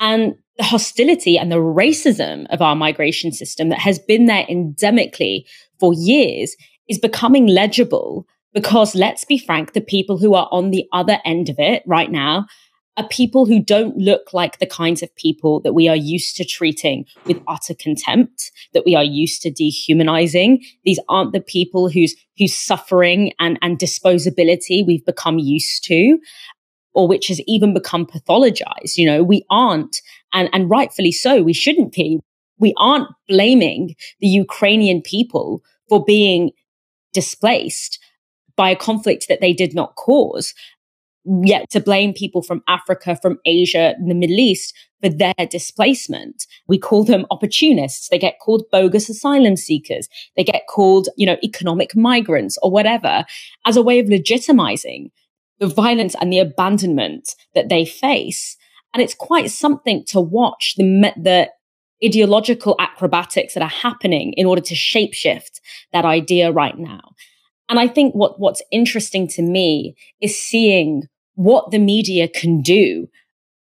[0.00, 5.44] And the hostility and the racism of our migration system that has been there endemically
[5.78, 6.56] for years
[6.88, 11.50] is becoming legible because let's be frank, the people who are on the other end
[11.50, 12.46] of it right now
[12.96, 16.44] are people who don't look like the kinds of people that we are used to
[16.44, 20.64] treating with utter contempt, that we are used to dehumanizing.
[20.84, 26.18] These aren't the people whose whose suffering and, and disposability we've become used to,
[26.94, 28.96] or which has even become pathologized.
[28.96, 30.00] You know, we aren't,
[30.32, 32.20] and, and rightfully so, we shouldn't be.
[32.58, 36.52] We aren't blaming the Ukrainian people for being
[37.12, 37.98] displaced
[38.56, 40.54] by a conflict that they did not cause
[41.42, 46.46] yet to blame people from Africa, from Asia, the Middle East for their displacement.
[46.68, 48.08] We call them opportunists.
[48.08, 50.08] They get called bogus asylum seekers.
[50.36, 53.24] They get called, you know, economic migrants or whatever
[53.66, 55.10] as a way of legitimizing
[55.58, 58.56] the violence and the abandonment that they face.
[58.94, 61.50] And it's quite something to watch the, the
[62.04, 65.60] ideological acrobatics that are happening in order to shapeshift
[65.92, 67.00] that idea right now.
[67.68, 73.08] And I think what, what's interesting to me is seeing what the media can do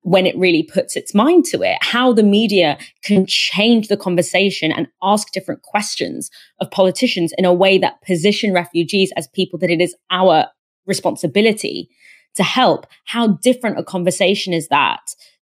[0.02, 4.72] when it really puts its mind to it, how the media can change the conversation
[4.72, 6.28] and ask different questions
[6.60, 10.46] of politicians in a way that position refugees as people that it is our
[10.86, 11.88] responsibility
[12.34, 12.86] to help.
[13.04, 15.00] How different a conversation is that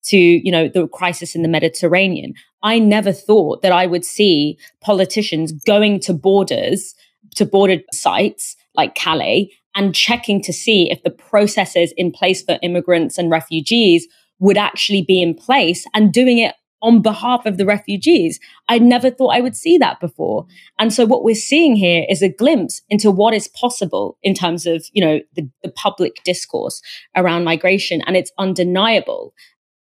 [0.04, 2.32] to, you know, the crisis in the Mediterranean?
[2.62, 6.94] I never thought that I would see politicians going to borders,
[7.34, 12.58] to border sites like Calais and checking to see if the processes in place for
[12.62, 14.08] immigrants and refugees
[14.38, 18.38] would actually be in place and doing it on behalf of the refugees.
[18.68, 20.46] I never thought I would see that before.
[20.78, 24.66] And so what we're seeing here is a glimpse into what is possible in terms
[24.66, 26.82] of, you know, the, the public discourse
[27.16, 28.02] around migration.
[28.06, 29.32] And it's undeniable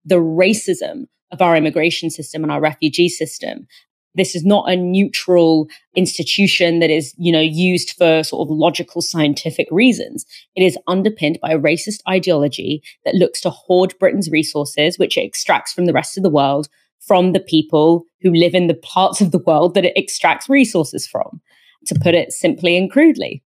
[0.05, 3.67] the racism of our immigration system and our refugee system
[4.15, 9.01] this is not a neutral institution that is, you know, used for sort of logical
[9.01, 10.25] scientific reasons.
[10.55, 15.25] It is underpinned by a racist ideology that looks to hoard Britain's resources, which it
[15.25, 16.67] extracts from the rest of the world,
[16.99, 21.07] from the people who live in the parts of the world that it extracts resources
[21.07, 21.41] from,
[21.87, 23.43] to put it simply and crudely.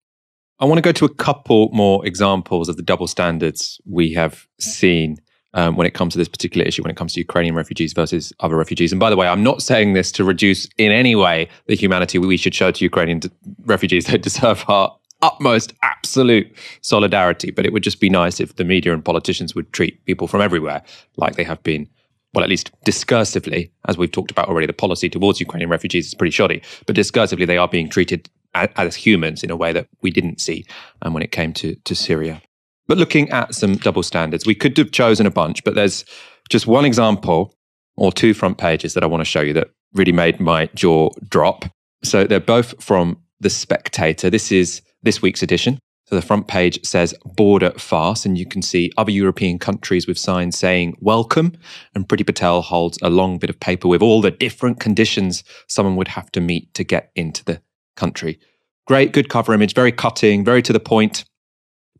[0.60, 4.46] I want to go to a couple more examples of the double standards we have
[4.60, 5.16] seen
[5.54, 8.32] um, when it comes to this particular issue, when it comes to Ukrainian refugees versus
[8.40, 8.92] other refugees.
[8.92, 12.18] And by the way, I'm not saying this to reduce in any way the humanity
[12.18, 13.20] we should show to Ukrainian
[13.64, 14.06] refugees.
[14.14, 16.46] They deserve our utmost absolute
[16.82, 17.50] solidarity.
[17.50, 20.40] But it would just be nice if the media and politicians would treat people from
[20.40, 20.82] everywhere
[21.16, 21.88] like they have been.
[22.34, 26.14] Well, at least discursively, as we've talked about already, the policy towards Ukrainian refugees is
[26.14, 26.62] pretty shoddy.
[26.86, 30.40] But discursively, they are being treated as, as humans in a way that we didn't
[30.40, 30.66] see
[31.02, 32.42] um, when it came to, to Syria.
[32.86, 36.04] But looking at some double standards, we could have chosen a bunch, but there's
[36.50, 37.54] just one example
[37.96, 41.10] or two front pages that I want to show you that really made my jaw
[41.28, 41.64] drop.
[42.02, 44.28] So they're both from The Spectator.
[44.28, 45.78] This is this week's edition.
[46.06, 50.18] So the front page says border farce, and you can see other European countries with
[50.18, 51.54] signs saying welcome.
[51.94, 55.96] And Priti Patel holds a long bit of paper with all the different conditions someone
[55.96, 57.62] would have to meet to get into the
[57.96, 58.38] country.
[58.86, 61.24] Great, good cover image, very cutting, very to the point.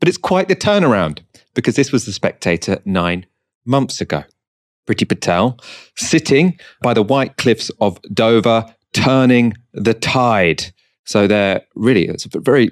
[0.01, 1.20] But it's quite the turnaround
[1.55, 3.26] because this was the spectator nine
[3.64, 4.24] months ago.
[4.86, 5.59] Priti Patel
[5.97, 10.72] sitting by the white cliffs of Dover, turning the tide.
[11.07, 12.70] So they're really, it's a very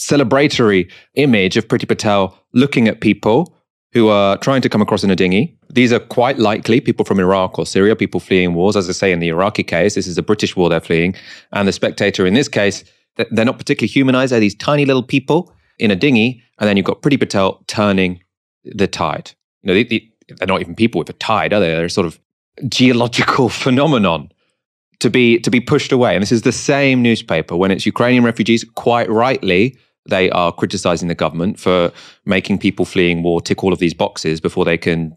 [0.00, 3.54] celebratory image of Priti Patel looking at people
[3.92, 5.56] who are trying to come across in a dinghy.
[5.70, 8.74] These are quite likely people from Iraq or Syria, people fleeing wars.
[8.74, 11.14] As I say, in the Iraqi case, this is a British war they're fleeing.
[11.52, 12.82] And the spectator in this case
[13.16, 14.32] They're not particularly humanized.
[14.32, 16.42] They're these tiny little people in a dinghy.
[16.58, 18.22] And then you've got Priti Patel turning
[18.64, 19.32] the tide.
[19.62, 21.68] You know, they, they, they're not even people with a tide, are they?
[21.68, 22.18] They're a sort of
[22.68, 24.30] geological phenomenon
[25.00, 26.14] to be to be pushed away.
[26.14, 29.76] And this is the same newspaper when it's Ukrainian refugees, quite rightly,
[30.08, 31.92] they are criticizing the government for
[32.24, 35.16] making people fleeing war tick all of these boxes before they can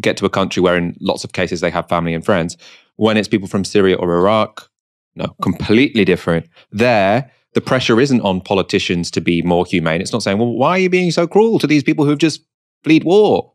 [0.00, 2.56] get to a country where in lots of cases they have family and friends.
[2.96, 4.70] When it's people from Syria or Iraq,
[5.14, 6.46] no, completely different.
[6.70, 10.02] There, the pressure isn't on politicians to be more humane.
[10.02, 12.42] It's not saying, well, why are you being so cruel to these people who've just
[12.84, 13.50] fled war?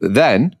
[0.00, 0.56] Then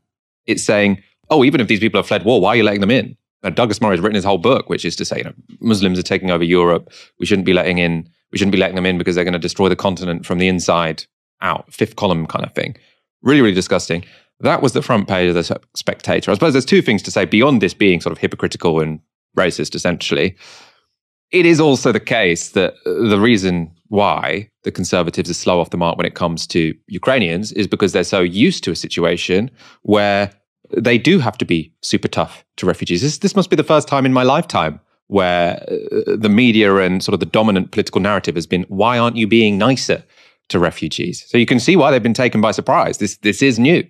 [0.46, 2.92] it's saying, oh, even if these people have fled war, why are you letting them
[2.92, 3.16] in?
[3.42, 5.98] Now, Douglas Murray has written his whole book, which is to say, you know, Muslims
[5.98, 6.88] are taking over Europe.
[7.18, 8.08] We shouldn't be letting in.
[8.30, 10.46] We shouldn't be letting them in because they're going to destroy the continent from the
[10.46, 11.04] inside
[11.40, 11.74] out.
[11.74, 12.76] Fifth column kind of thing.
[13.22, 14.04] Really, really disgusting.
[14.38, 16.30] That was the front page of the Spectator.
[16.30, 19.00] I suppose there's two things to say beyond this being sort of hypocritical and
[19.36, 20.36] racist, essentially.
[21.34, 25.76] It is also the case that the reason why the conservatives are slow off the
[25.76, 29.50] mark when it comes to Ukrainians is because they're so used to a situation
[29.82, 30.30] where
[30.76, 33.02] they do have to be super tough to refugees.
[33.02, 34.78] This, this must be the first time in my lifetime
[35.08, 39.16] where uh, the media and sort of the dominant political narrative has been, why aren't
[39.16, 40.04] you being nicer
[40.50, 41.24] to refugees?
[41.26, 42.98] So you can see why they've been taken by surprise.
[42.98, 43.82] This, this is new.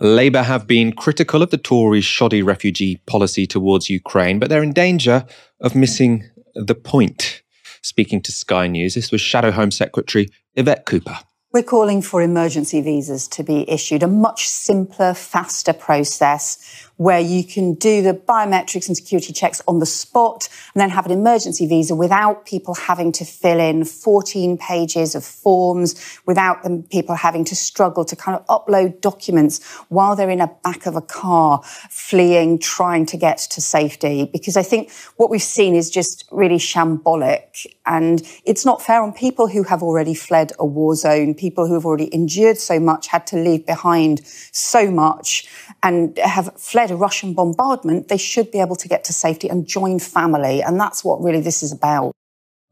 [0.00, 4.72] Labour have been critical of the Tories' shoddy refugee policy towards Ukraine, but they're in
[4.72, 5.24] danger
[5.64, 7.42] of missing the point.
[7.82, 11.18] Speaking to Sky News, this was Shadow Home Secretary Yvette Cooper.
[11.52, 17.44] We're calling for emergency visas to be issued, a much simpler, faster process where you
[17.44, 21.66] can do the biometrics and security checks on the spot and then have an emergency
[21.66, 27.44] visa without people having to fill in 14 pages of forms, without them people having
[27.44, 31.60] to struggle to kind of upload documents while they're in a back of a car,
[31.90, 34.28] fleeing, trying to get to safety.
[34.32, 39.12] Because I think what we've seen is just really shambolic and it's not fair on
[39.12, 43.08] people who have already fled a war zone, people who have already endured so much,
[43.08, 45.46] had to leave behind so much
[45.82, 49.66] and have fled a Russian bombardment, they should be able to get to safety and
[49.66, 50.62] join family.
[50.62, 52.12] And that's what really this is about.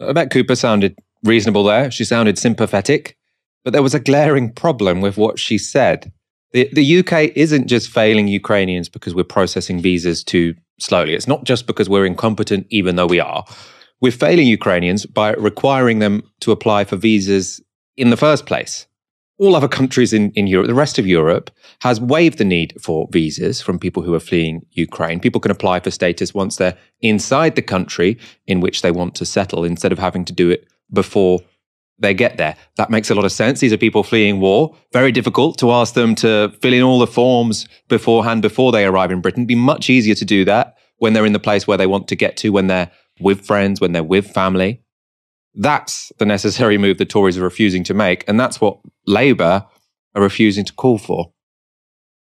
[0.00, 1.90] Yvette Cooper sounded reasonable there.
[1.90, 3.16] She sounded sympathetic.
[3.64, 6.12] But there was a glaring problem with what she said.
[6.52, 11.14] The, the UK isn't just failing Ukrainians because we're processing visas too slowly.
[11.14, 13.44] It's not just because we're incompetent, even though we are.
[14.00, 17.60] We're failing Ukrainians by requiring them to apply for visas
[17.96, 18.86] in the first place
[19.42, 23.08] all other countries in, in Europe, the rest of Europe, has waived the need for
[23.10, 25.18] visas from people who are fleeing Ukraine.
[25.18, 29.26] People can apply for status once they're inside the country in which they want to
[29.26, 31.40] settle instead of having to do it before
[31.98, 32.56] they get there.
[32.76, 33.58] That makes a lot of sense.
[33.58, 34.76] These are people fleeing war.
[34.92, 39.10] Very difficult to ask them to fill in all the forms beforehand before they arrive
[39.10, 39.40] in Britain.
[39.40, 42.06] It'd be much easier to do that when they're in the place where they want
[42.08, 44.82] to get to, when they're with friends, when they're with family.
[45.54, 48.24] That's the necessary move the Tories are refusing to make.
[48.26, 49.66] And that's what Labour
[50.14, 51.32] are refusing to call for.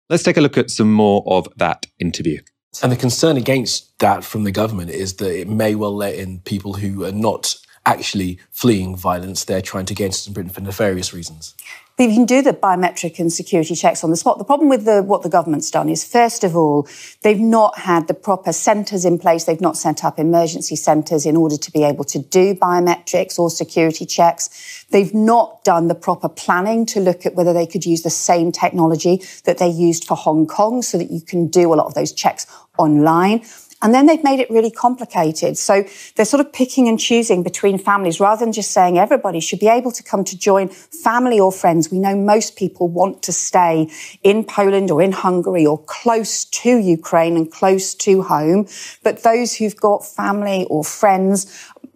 [0.08, 2.40] Let's take a look at some more of that interview.
[2.82, 6.40] And the concern against that from the government is that it may well let in
[6.40, 7.56] people who are not
[7.86, 9.44] actually fleeing violence.
[9.44, 11.54] They're trying to get into Britain for nefarious reasons.
[11.98, 14.36] You can do the biometric and security checks on the spot.
[14.36, 16.86] The problem with the, what the government's done is, first of all,
[17.22, 19.44] they've not had the proper centres in place.
[19.44, 23.48] They've not set up emergency centres in order to be able to do biometrics or
[23.48, 24.84] security checks.
[24.90, 28.52] They've not done the proper planning to look at whether they could use the same
[28.52, 31.94] technology that they used for Hong Kong so that you can do a lot of
[31.94, 33.42] those checks online.
[33.82, 35.58] And then they've made it really complicated.
[35.58, 39.60] So they're sort of picking and choosing between families rather than just saying everybody should
[39.60, 41.90] be able to come to join family or friends.
[41.90, 43.90] We know most people want to stay
[44.22, 48.66] in Poland or in Hungary or close to Ukraine and close to home.
[49.02, 51.46] But those who've got family or friends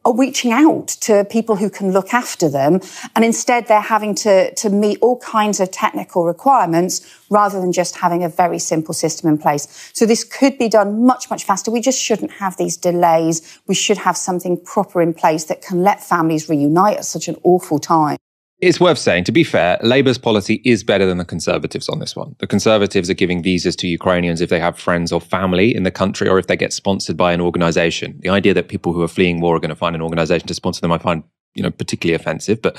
[0.04, 2.80] are reaching out to people who can look after them.
[3.14, 7.96] And instead, they're having to, to meet all kinds of technical requirements rather than just
[7.96, 9.90] having a very simple system in place.
[9.92, 11.70] So this could be done much, much faster.
[11.70, 13.60] We just shouldn't have these delays.
[13.66, 17.36] We should have something proper in place that can let families reunite at such an
[17.42, 18.16] awful time.
[18.60, 22.14] It's worth saying, to be fair, Labour's policy is better than the Conservatives on this
[22.14, 22.36] one.
[22.40, 25.90] The Conservatives are giving visas to Ukrainians if they have friends or family in the
[25.90, 28.18] country or if they get sponsored by an organisation.
[28.22, 30.54] The idea that people who are fleeing war are going to find an organisation to
[30.54, 32.60] sponsor them, I find you know particularly offensive.
[32.60, 32.76] But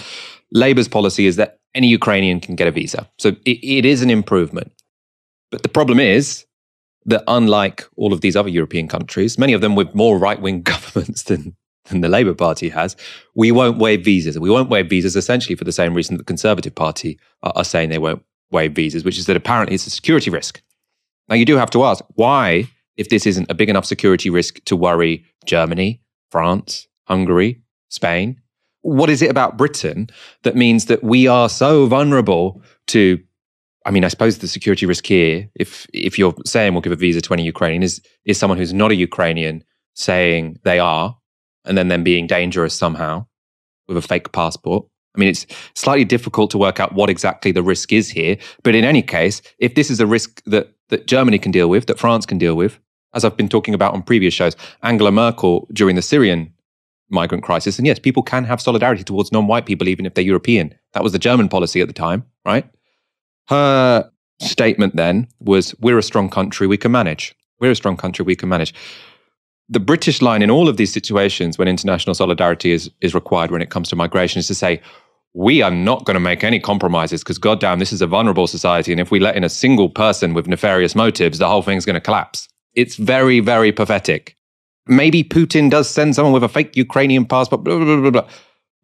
[0.52, 4.12] Labour's policy is that any Ukrainian can get a visa, so it, it is an
[4.12, 4.72] improvement.
[5.50, 6.46] But the problem is
[7.06, 10.62] that unlike all of these other European countries, many of them with more right wing
[10.74, 11.56] governments than
[12.00, 12.96] the Labour Party has,
[13.36, 14.40] we won't waive visas.
[14.40, 17.66] We won't waive visas essentially for the same reason that the Conservative Party are, are
[17.66, 20.62] saying they won't waive visas, which is that apparently it's a security risk.
[21.28, 24.64] Now, you do have to ask why, if this isn't a big enough security risk
[24.66, 28.40] to worry Germany, France, Hungary, Spain.
[28.82, 30.10] What is it about Britain
[30.44, 33.20] that means that we are so vulnerable to?
[33.86, 36.96] I mean, I suppose the security risk here, if if you're saying we'll give a
[36.96, 39.64] visa to any Ukrainian, is is someone who's not a Ukrainian
[39.94, 41.18] saying they are,
[41.66, 43.26] and then them being dangerous somehow
[43.88, 44.86] with a fake passport.
[45.16, 45.46] I mean, it's
[45.76, 48.38] slightly difficult to work out what exactly the risk is here.
[48.64, 51.88] But in any case, if this is a risk that, that Germany can deal with,
[51.88, 52.80] that France can deal with,
[53.14, 56.54] as I've been talking about on previous shows, Angela Merkel during the Syrian
[57.10, 60.24] migrant crisis, and yes, people can have solidarity towards non white people, even if they're
[60.24, 60.74] European.
[60.94, 62.66] That was the German policy at the time, right?
[63.50, 64.10] Her
[64.40, 67.36] statement then was We're a strong country, we can manage.
[67.60, 68.74] We're a strong country, we can manage
[69.72, 73.62] the British line in all of these situations when international solidarity is, is required when
[73.62, 74.82] it comes to migration is to say,
[75.34, 78.92] we are not going to make any compromises because, goddamn, this is a vulnerable society.
[78.92, 81.94] And if we let in a single person with nefarious motives, the whole thing's going
[81.94, 82.50] to collapse.
[82.74, 84.36] It's very, very pathetic.
[84.88, 88.28] Maybe Putin does send someone with a fake Ukrainian passport, blah, blah, blah, blah.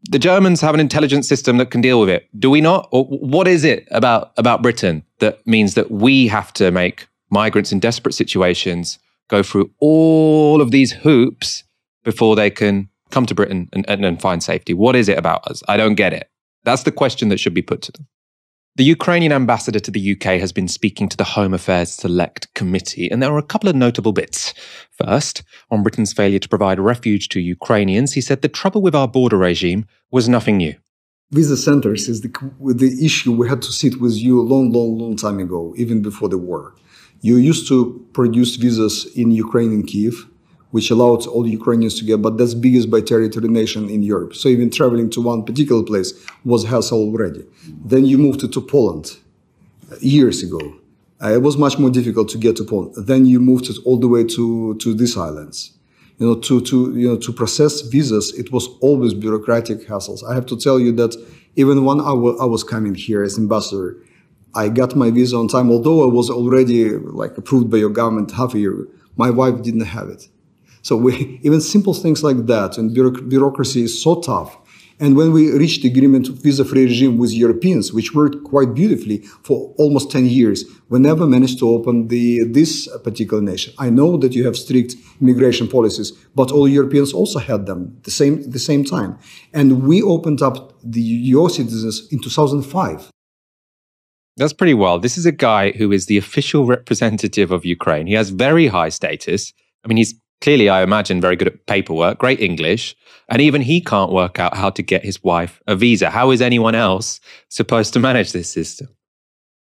[0.04, 2.30] The Germans have an intelligence system that can deal with it.
[2.40, 2.88] Do we not?
[2.94, 7.74] Or what is it about, about Britain that means that we have to make migrants
[7.74, 11.64] in desperate situations go through all of these hoops
[12.04, 14.74] before they can come to Britain and, and, and find safety?
[14.74, 15.64] What is it about us?
[15.68, 16.30] I don't get it.
[16.64, 18.08] That's the question that should be put to them.
[18.78, 23.10] The Ukrainian ambassador to the UK has been speaking to the Home Affairs Select Committee,
[23.10, 24.54] and there are a couple of notable bits.
[25.04, 29.08] First, on Britain's failure to provide refuge to Ukrainians, he said the trouble with our
[29.08, 30.76] border regime was nothing new.
[31.32, 32.30] Visa centers is the,
[32.76, 36.04] the issue we had to sit with you a long, long, long time ago, even
[36.04, 36.76] before the war.
[37.22, 40.28] You used to produce visas in Ukraine and Kiev,
[40.72, 44.36] which allowed all Ukrainians to get, but that's biggest by territory nation in Europe.
[44.36, 46.14] So even traveling to one particular place
[46.46, 47.46] was hassle already.
[47.86, 49.18] Then you moved to, to Poland
[49.92, 50.60] uh, years ago.
[51.24, 52.94] Uh, it was much more difficult to get to Poland.
[53.08, 55.72] Then you moved it all the way to, to these islands.
[56.20, 60.24] You know, to, to, you know, to process visas, it was always bureaucratic hassles.
[60.28, 61.16] I have to tell you that
[61.56, 63.98] even when I was coming here as ambassador,
[64.58, 66.90] I got my visa on time, although I was already
[67.22, 68.88] like approved by your government half a year.
[69.16, 70.28] My wife didn't have it.
[70.82, 74.58] So we, even simple things like that, and bureaucracy is so tough.
[75.00, 79.72] And when we reached agreement of visa-free regime with Europeans, which worked quite beautifully for
[79.78, 83.76] almost 10 years, we never managed to open the, this particular nation.
[83.78, 88.12] I know that you have strict immigration policies, but all Europeans also had them the
[88.12, 89.20] same, the same time.
[89.54, 93.12] And we opened up the your citizens in 2005.
[94.38, 95.02] That's pretty wild.
[95.02, 98.06] This is a guy who is the official representative of Ukraine.
[98.06, 99.52] He has very high status.
[99.84, 102.96] I mean, he's clearly, I imagine, very good at paperwork, great English.
[103.30, 106.12] And even he can't work out how to get his wife a visa.
[106.12, 107.20] How is anyone else
[107.50, 108.90] supposed to manage this system?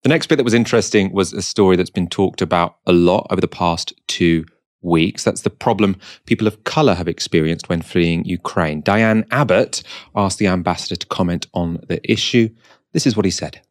[0.04, 3.28] The next bit that was interesting was a story that's been talked about a lot
[3.30, 4.46] over the past two
[4.82, 5.24] weeks.
[5.24, 8.82] That's the problem people of colour have experienced when fleeing Ukraine.
[8.82, 9.84] Diane Abbott
[10.16, 12.50] asked the ambassador to comment on the issue.
[12.94, 13.62] This is what he said.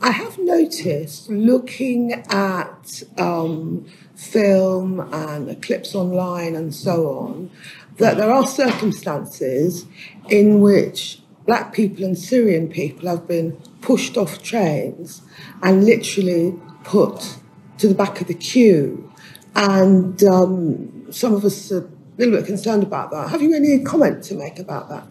[0.00, 7.50] I have noticed looking at um, film and clips online and so on
[7.96, 9.86] that there are circumstances
[10.28, 15.22] in which black people and Syrian people have been pushed off trains
[15.62, 17.38] and literally put
[17.78, 19.12] to the back of the queue.
[19.56, 23.30] And um, some of us are a little bit concerned about that.
[23.30, 25.06] Have you any comment to make about that?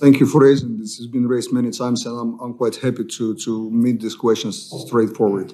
[0.00, 0.96] Thank you for raising this.
[0.96, 4.72] has been raised many times, and I'm, I'm quite happy to, to meet these questions
[4.86, 5.52] straightforward.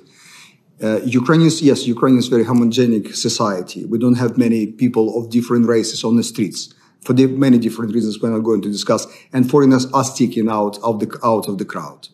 [0.80, 3.84] Uh, Ukrainians, yes, Ukraine is very homogenic society.
[3.84, 7.92] We don't have many people of different races on the streets for the, many different
[7.92, 9.08] reasons we're not going to discuss.
[9.32, 12.06] And foreigners are sticking out of the out of the crowd.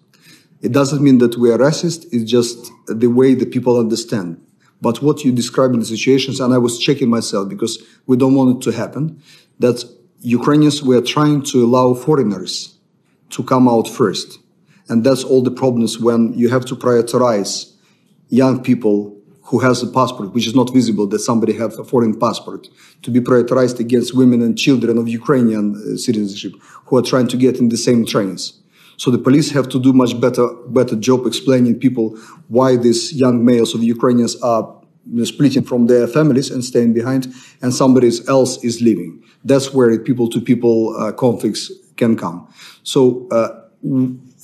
[0.63, 2.07] It doesn't mean that we are racist.
[2.13, 4.41] It's just the way that people understand.
[4.81, 8.35] But what you describe in the situations, and I was checking myself because we don't
[8.35, 9.21] want it to happen,
[9.59, 9.85] that
[10.23, 12.79] Ukrainians were trying to allow foreigners
[13.31, 14.39] to come out first.
[14.89, 17.73] And that's all the problems when you have to prioritize
[18.29, 22.19] young people who has a passport, which is not visible that somebody have a foreign
[22.19, 22.69] passport,
[23.03, 26.53] to be prioritized against women and children of Ukrainian uh, citizenship
[26.87, 28.61] who are trying to get in the same trains.
[28.97, 32.17] So the police have to do much better, better job explaining people
[32.49, 34.82] why these young males of Ukrainians are
[35.25, 37.27] splitting from their families and staying behind,
[37.61, 42.49] and somebody else is leaving that's where people to people uh, conflicts can come.
[42.83, 43.61] So uh,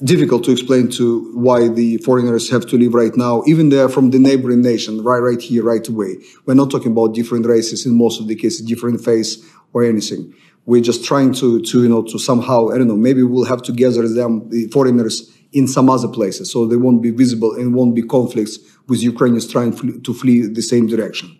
[0.04, 4.11] difficult to explain to why the foreigners have to leave right now, even they're from
[4.11, 6.16] the neighboring nation, right, right here, right away.
[6.46, 10.34] We're not talking about different races in most of the cases, different face or anything.
[10.66, 13.62] We're just trying to, to, you know, to somehow, I don't know, maybe we'll have
[13.62, 17.74] to gather them, the foreigners in some other places, so they won't be visible and
[17.74, 18.59] won't be conflicts
[18.89, 19.72] with Ukrainians trying
[20.03, 21.39] to flee the same direction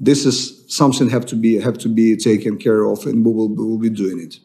[0.00, 3.48] this is something have to be have to be taken care of, and we will
[3.48, 4.38] we will be doing it.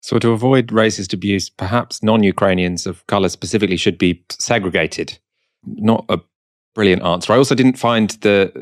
[0.00, 5.18] So, to avoid racist abuse, perhaps non Ukrainians of colour specifically should be segregated.
[5.64, 6.20] Not a
[6.74, 7.32] brilliant answer.
[7.32, 8.52] I also didn't find the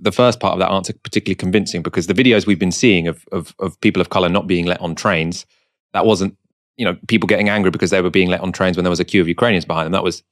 [0.00, 3.24] the first part of that answer particularly convincing because the videos we've been seeing of,
[3.32, 5.44] of, of people of color not being let on trains,
[5.92, 6.36] that wasn't
[6.76, 9.00] you know people getting angry because they were being let on trains when there was
[9.00, 9.92] a queue of Ukrainians behind them.
[9.92, 10.22] That was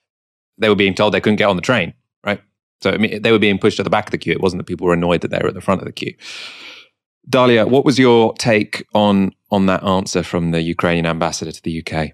[0.63, 1.95] they were being told they couldn't get on the train,
[2.25, 2.41] right?
[2.81, 4.33] So I mean, they were being pushed at the back of the queue.
[4.33, 6.15] It wasn't that people were annoyed that they were at the front of the queue.
[7.29, 11.85] Dalia, what was your take on on that answer from the Ukrainian ambassador to the
[11.85, 12.13] UK?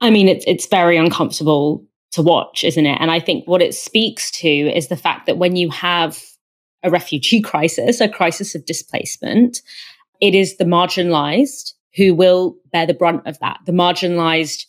[0.00, 2.98] I mean, it's it's very uncomfortable to watch, isn't it?
[3.00, 6.22] And I think what it speaks to is the fact that when you have
[6.82, 9.60] a refugee crisis, a crisis of displacement,
[10.20, 13.58] it is the marginalized who will bear the brunt of that.
[13.66, 14.66] The marginalized,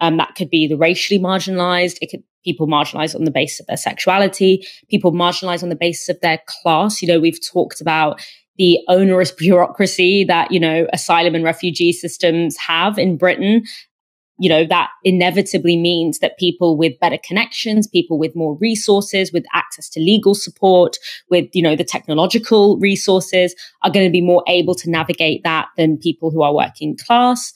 [0.00, 3.66] um, that could be the racially marginalized, it could people marginalized on the basis of
[3.66, 7.02] their sexuality, people marginalized on the basis of their class.
[7.02, 8.20] You know, we've talked about
[8.56, 13.64] the onerous bureaucracy that, you know, asylum and refugee systems have in Britain
[14.38, 19.44] you know, that inevitably means that people with better connections, people with more resources, with
[19.54, 20.98] access to legal support,
[21.30, 25.68] with, you know, the technological resources are going to be more able to navigate that
[25.76, 27.52] than people who are working class.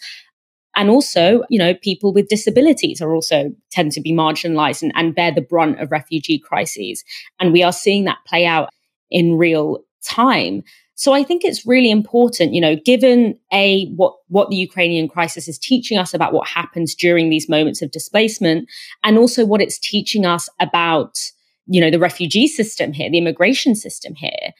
[0.80, 5.14] And also, you know, people with disabilities are also tend to be marginalized and, and
[5.14, 7.04] bear the brunt of refugee crises.
[7.38, 8.70] And we are seeing that play out
[9.10, 10.62] in real time.
[10.94, 15.48] So I think it's really important, you know, given a what what the Ukrainian crisis
[15.48, 18.66] is teaching us about what happens during these moments of displacement,
[19.04, 21.18] and also what it's teaching us about,
[21.66, 24.54] you know, the refugee system here, the immigration system here.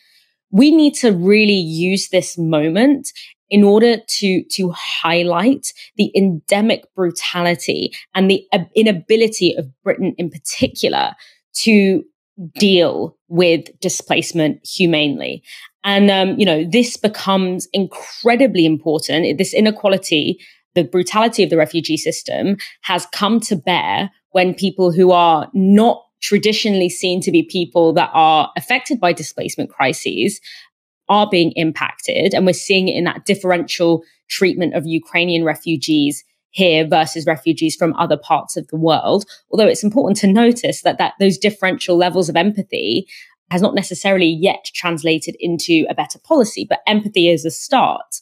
[0.50, 3.10] We need to really use this moment
[3.50, 11.12] in order to to highlight the endemic brutality and the inability of Britain in particular
[11.52, 12.04] to
[12.54, 15.42] deal with displacement humanely.
[15.84, 19.38] And, um, you know, this becomes incredibly important.
[19.38, 20.38] This inequality,
[20.74, 26.04] the brutality of the refugee system has come to bear when people who are not
[26.22, 30.40] traditionally seen to be people that are affected by displacement crises
[31.10, 32.32] are being impacted.
[32.32, 37.94] And we're seeing it in that differential treatment of Ukrainian refugees here versus refugees from
[37.94, 39.24] other parts of the world.
[39.50, 43.06] Although it's important to notice that, that those differential levels of empathy
[43.50, 48.20] has not necessarily yet translated into a better policy, but empathy is a start.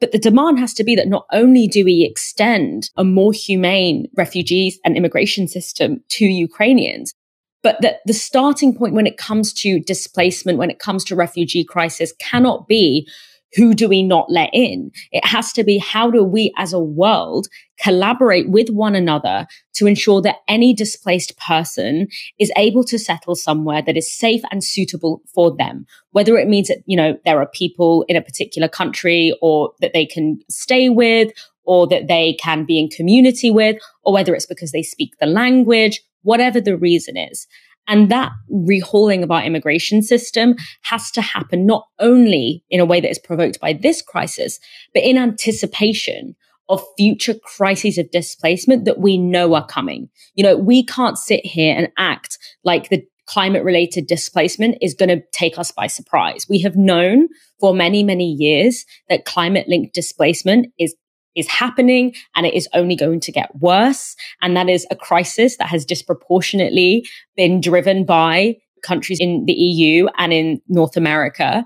[0.00, 4.08] But the demand has to be that not only do we extend a more humane
[4.14, 7.14] refugees and immigration system to Ukrainians,
[7.62, 11.64] but that the starting point when it comes to displacement, when it comes to refugee
[11.64, 13.08] crisis cannot be
[13.54, 14.90] who do we not let in?
[15.12, 17.48] It has to be how do we as a world
[17.80, 23.82] collaborate with one another to ensure that any displaced person is able to settle somewhere
[23.82, 25.86] that is safe and suitable for them.
[26.10, 29.92] Whether it means that, you know, there are people in a particular country or that
[29.92, 31.32] they can stay with
[31.64, 35.26] or that they can be in community with, or whether it's because they speak the
[35.26, 37.46] language, whatever the reason is.
[37.88, 43.00] And that rehauling of our immigration system has to happen not only in a way
[43.00, 44.58] that is provoked by this crisis,
[44.92, 46.34] but in anticipation
[46.68, 50.08] of future crises of displacement that we know are coming.
[50.34, 55.08] You know, we can't sit here and act like the climate related displacement is going
[55.08, 56.46] to take us by surprise.
[56.48, 57.28] We have known
[57.60, 60.94] for many, many years that climate linked displacement is
[61.36, 64.16] is happening and it is only going to get worse.
[64.42, 67.06] And that is a crisis that has disproportionately
[67.36, 71.64] been driven by countries in the EU and in North America.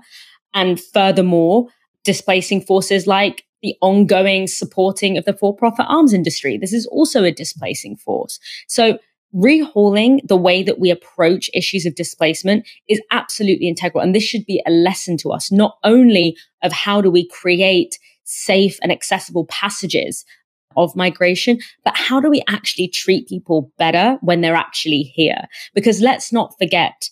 [0.53, 1.67] And furthermore,
[2.03, 6.57] displacing forces like the ongoing supporting of the for profit arms industry.
[6.57, 8.39] This is also a displacing force.
[8.67, 8.97] So
[9.35, 14.03] rehauling the way that we approach issues of displacement is absolutely integral.
[14.03, 17.97] And this should be a lesson to us, not only of how do we create
[18.23, 20.25] safe and accessible passages
[20.77, 25.47] of migration, but how do we actually treat people better when they're actually here?
[25.73, 27.09] Because let's not forget,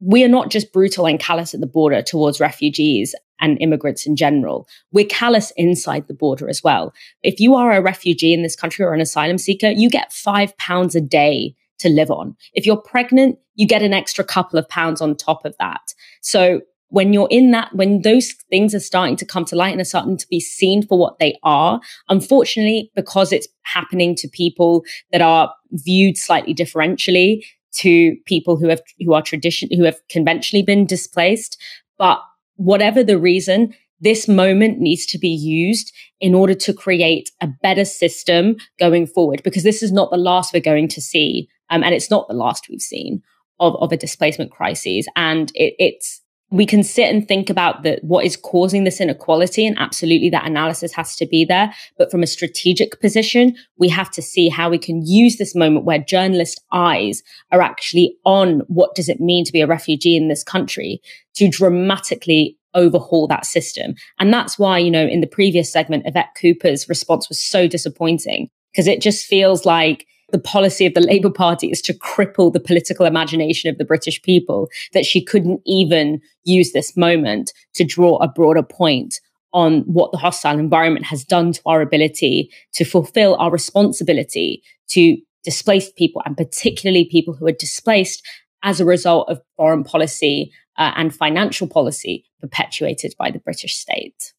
[0.00, 4.16] we are not just brutal and callous at the border towards refugees and immigrants in
[4.16, 4.68] general.
[4.92, 6.92] We're callous inside the border as well.
[7.22, 10.56] If you are a refugee in this country or an asylum seeker, you get five
[10.58, 12.36] pounds a day to live on.
[12.54, 15.92] If you're pregnant, you get an extra couple of pounds on top of that.
[16.22, 19.80] So when you're in that, when those things are starting to come to light and
[19.80, 24.84] are starting to be seen for what they are, unfortunately, because it's happening to people
[25.10, 30.62] that are viewed slightly differentially to people who have, who are tradition, who have conventionally
[30.62, 31.60] been displaced.
[31.98, 32.20] But
[32.54, 37.84] whatever the reason, this moment needs to be used in order to create a better
[37.84, 41.48] system going forward, because this is not the last we're going to see.
[41.68, 43.22] Um, and it's not the last we've seen
[43.58, 45.06] of, of a displacement crisis.
[45.16, 49.66] And it, it's, we can sit and think about the, what is causing this inequality
[49.66, 51.72] and absolutely that analysis has to be there.
[51.98, 55.84] But from a strategic position we have to see how we can use this moment
[55.84, 60.28] where journalist eyes are actually on what does it mean to be a refugee in
[60.28, 61.00] this country
[61.34, 63.94] to dramatically overhaul that system.
[64.20, 68.50] And that's why you know in the previous segment yvette cooper's response was so disappointing
[68.72, 72.60] because it just feels like the policy of the Labour Party is to cripple the
[72.60, 78.16] political imagination of the British people, that she couldn't even use this moment to draw
[78.18, 79.20] a broader point
[79.52, 85.16] on what the hostile environment has done to our ability to fulfill our responsibility to
[85.44, 88.26] displaced people and particularly people who are displaced
[88.62, 94.34] as a result of foreign policy uh, and financial policy perpetuated by the British state.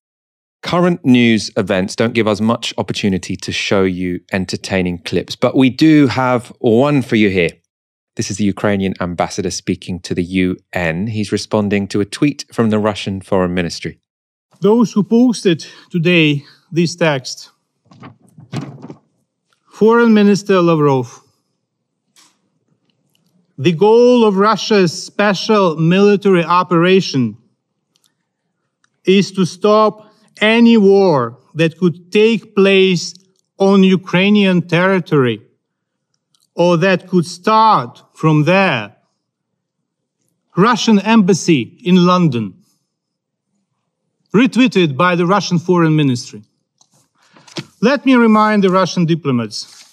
[0.68, 5.70] Current news events don't give us much opportunity to show you entertaining clips, but we
[5.70, 7.51] do have one for you here.
[8.18, 11.07] This is the Ukrainian ambassador speaking to the UN.
[11.07, 14.01] He's responding to a tweet from the Russian Foreign Ministry.
[14.59, 17.49] Those who posted today this text
[19.72, 21.24] Foreign Minister Lavrov,
[23.57, 27.38] the goal of Russia's special military operation
[29.05, 30.07] is to stop
[30.42, 33.14] any war that could take place
[33.58, 35.42] on Ukrainian territory
[36.56, 38.96] or that could start from there.
[40.56, 42.56] Russian embassy in London,
[44.34, 46.42] retweeted by the Russian foreign ministry.
[47.80, 49.86] Let me remind the Russian diplomats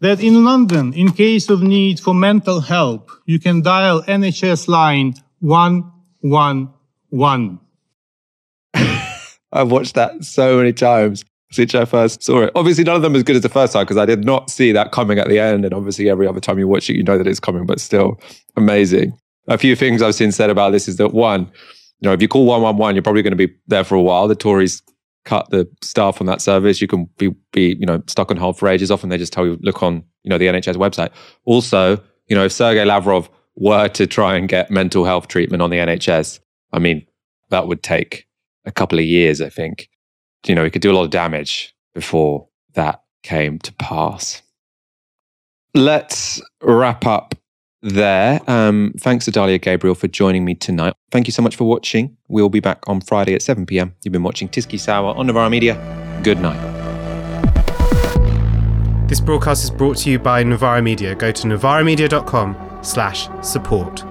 [0.00, 5.14] that in London, in case of need for mental help, you can dial NHS line
[5.40, 7.60] 111.
[9.58, 12.52] I've watched that so many times since I first saw it.
[12.54, 14.70] Obviously, none of them as good as the first time because I did not see
[14.72, 15.64] that coming at the end.
[15.64, 18.20] And obviously, every other time you watch it, you know that it's coming, but still
[18.56, 19.18] amazing.
[19.48, 21.50] A few things I've seen said about this is that one,
[22.00, 24.28] you know, if you call 111, you're probably going to be there for a while.
[24.28, 24.80] The Tories
[25.24, 26.80] cut the staff on that service.
[26.80, 28.92] You can be, be, you know, stuck on hold for ages.
[28.92, 31.10] Often they just tell you, look on, you know, the NHS website.
[31.46, 35.70] Also, you know, if Sergei Lavrov were to try and get mental health treatment on
[35.70, 36.38] the NHS,
[36.72, 37.04] I mean,
[37.50, 38.27] that would take
[38.68, 39.88] a couple of years, I think.
[40.46, 44.42] You know, he could do a lot of damage before that came to pass.
[45.74, 47.34] Let's wrap up
[47.82, 48.40] there.
[48.48, 50.94] Um, thanks to Dalia Gebrial for joining me tonight.
[51.10, 52.16] Thank you so much for watching.
[52.28, 53.94] We'll be back on Friday at 7 p.m.
[54.04, 55.74] You've been watching Tyskie Sour on Novara Media.
[56.22, 56.78] Good night.
[59.08, 61.14] This broadcast is brought to you by Novara Media.
[61.14, 64.04] Go to novaramedia.com slash support.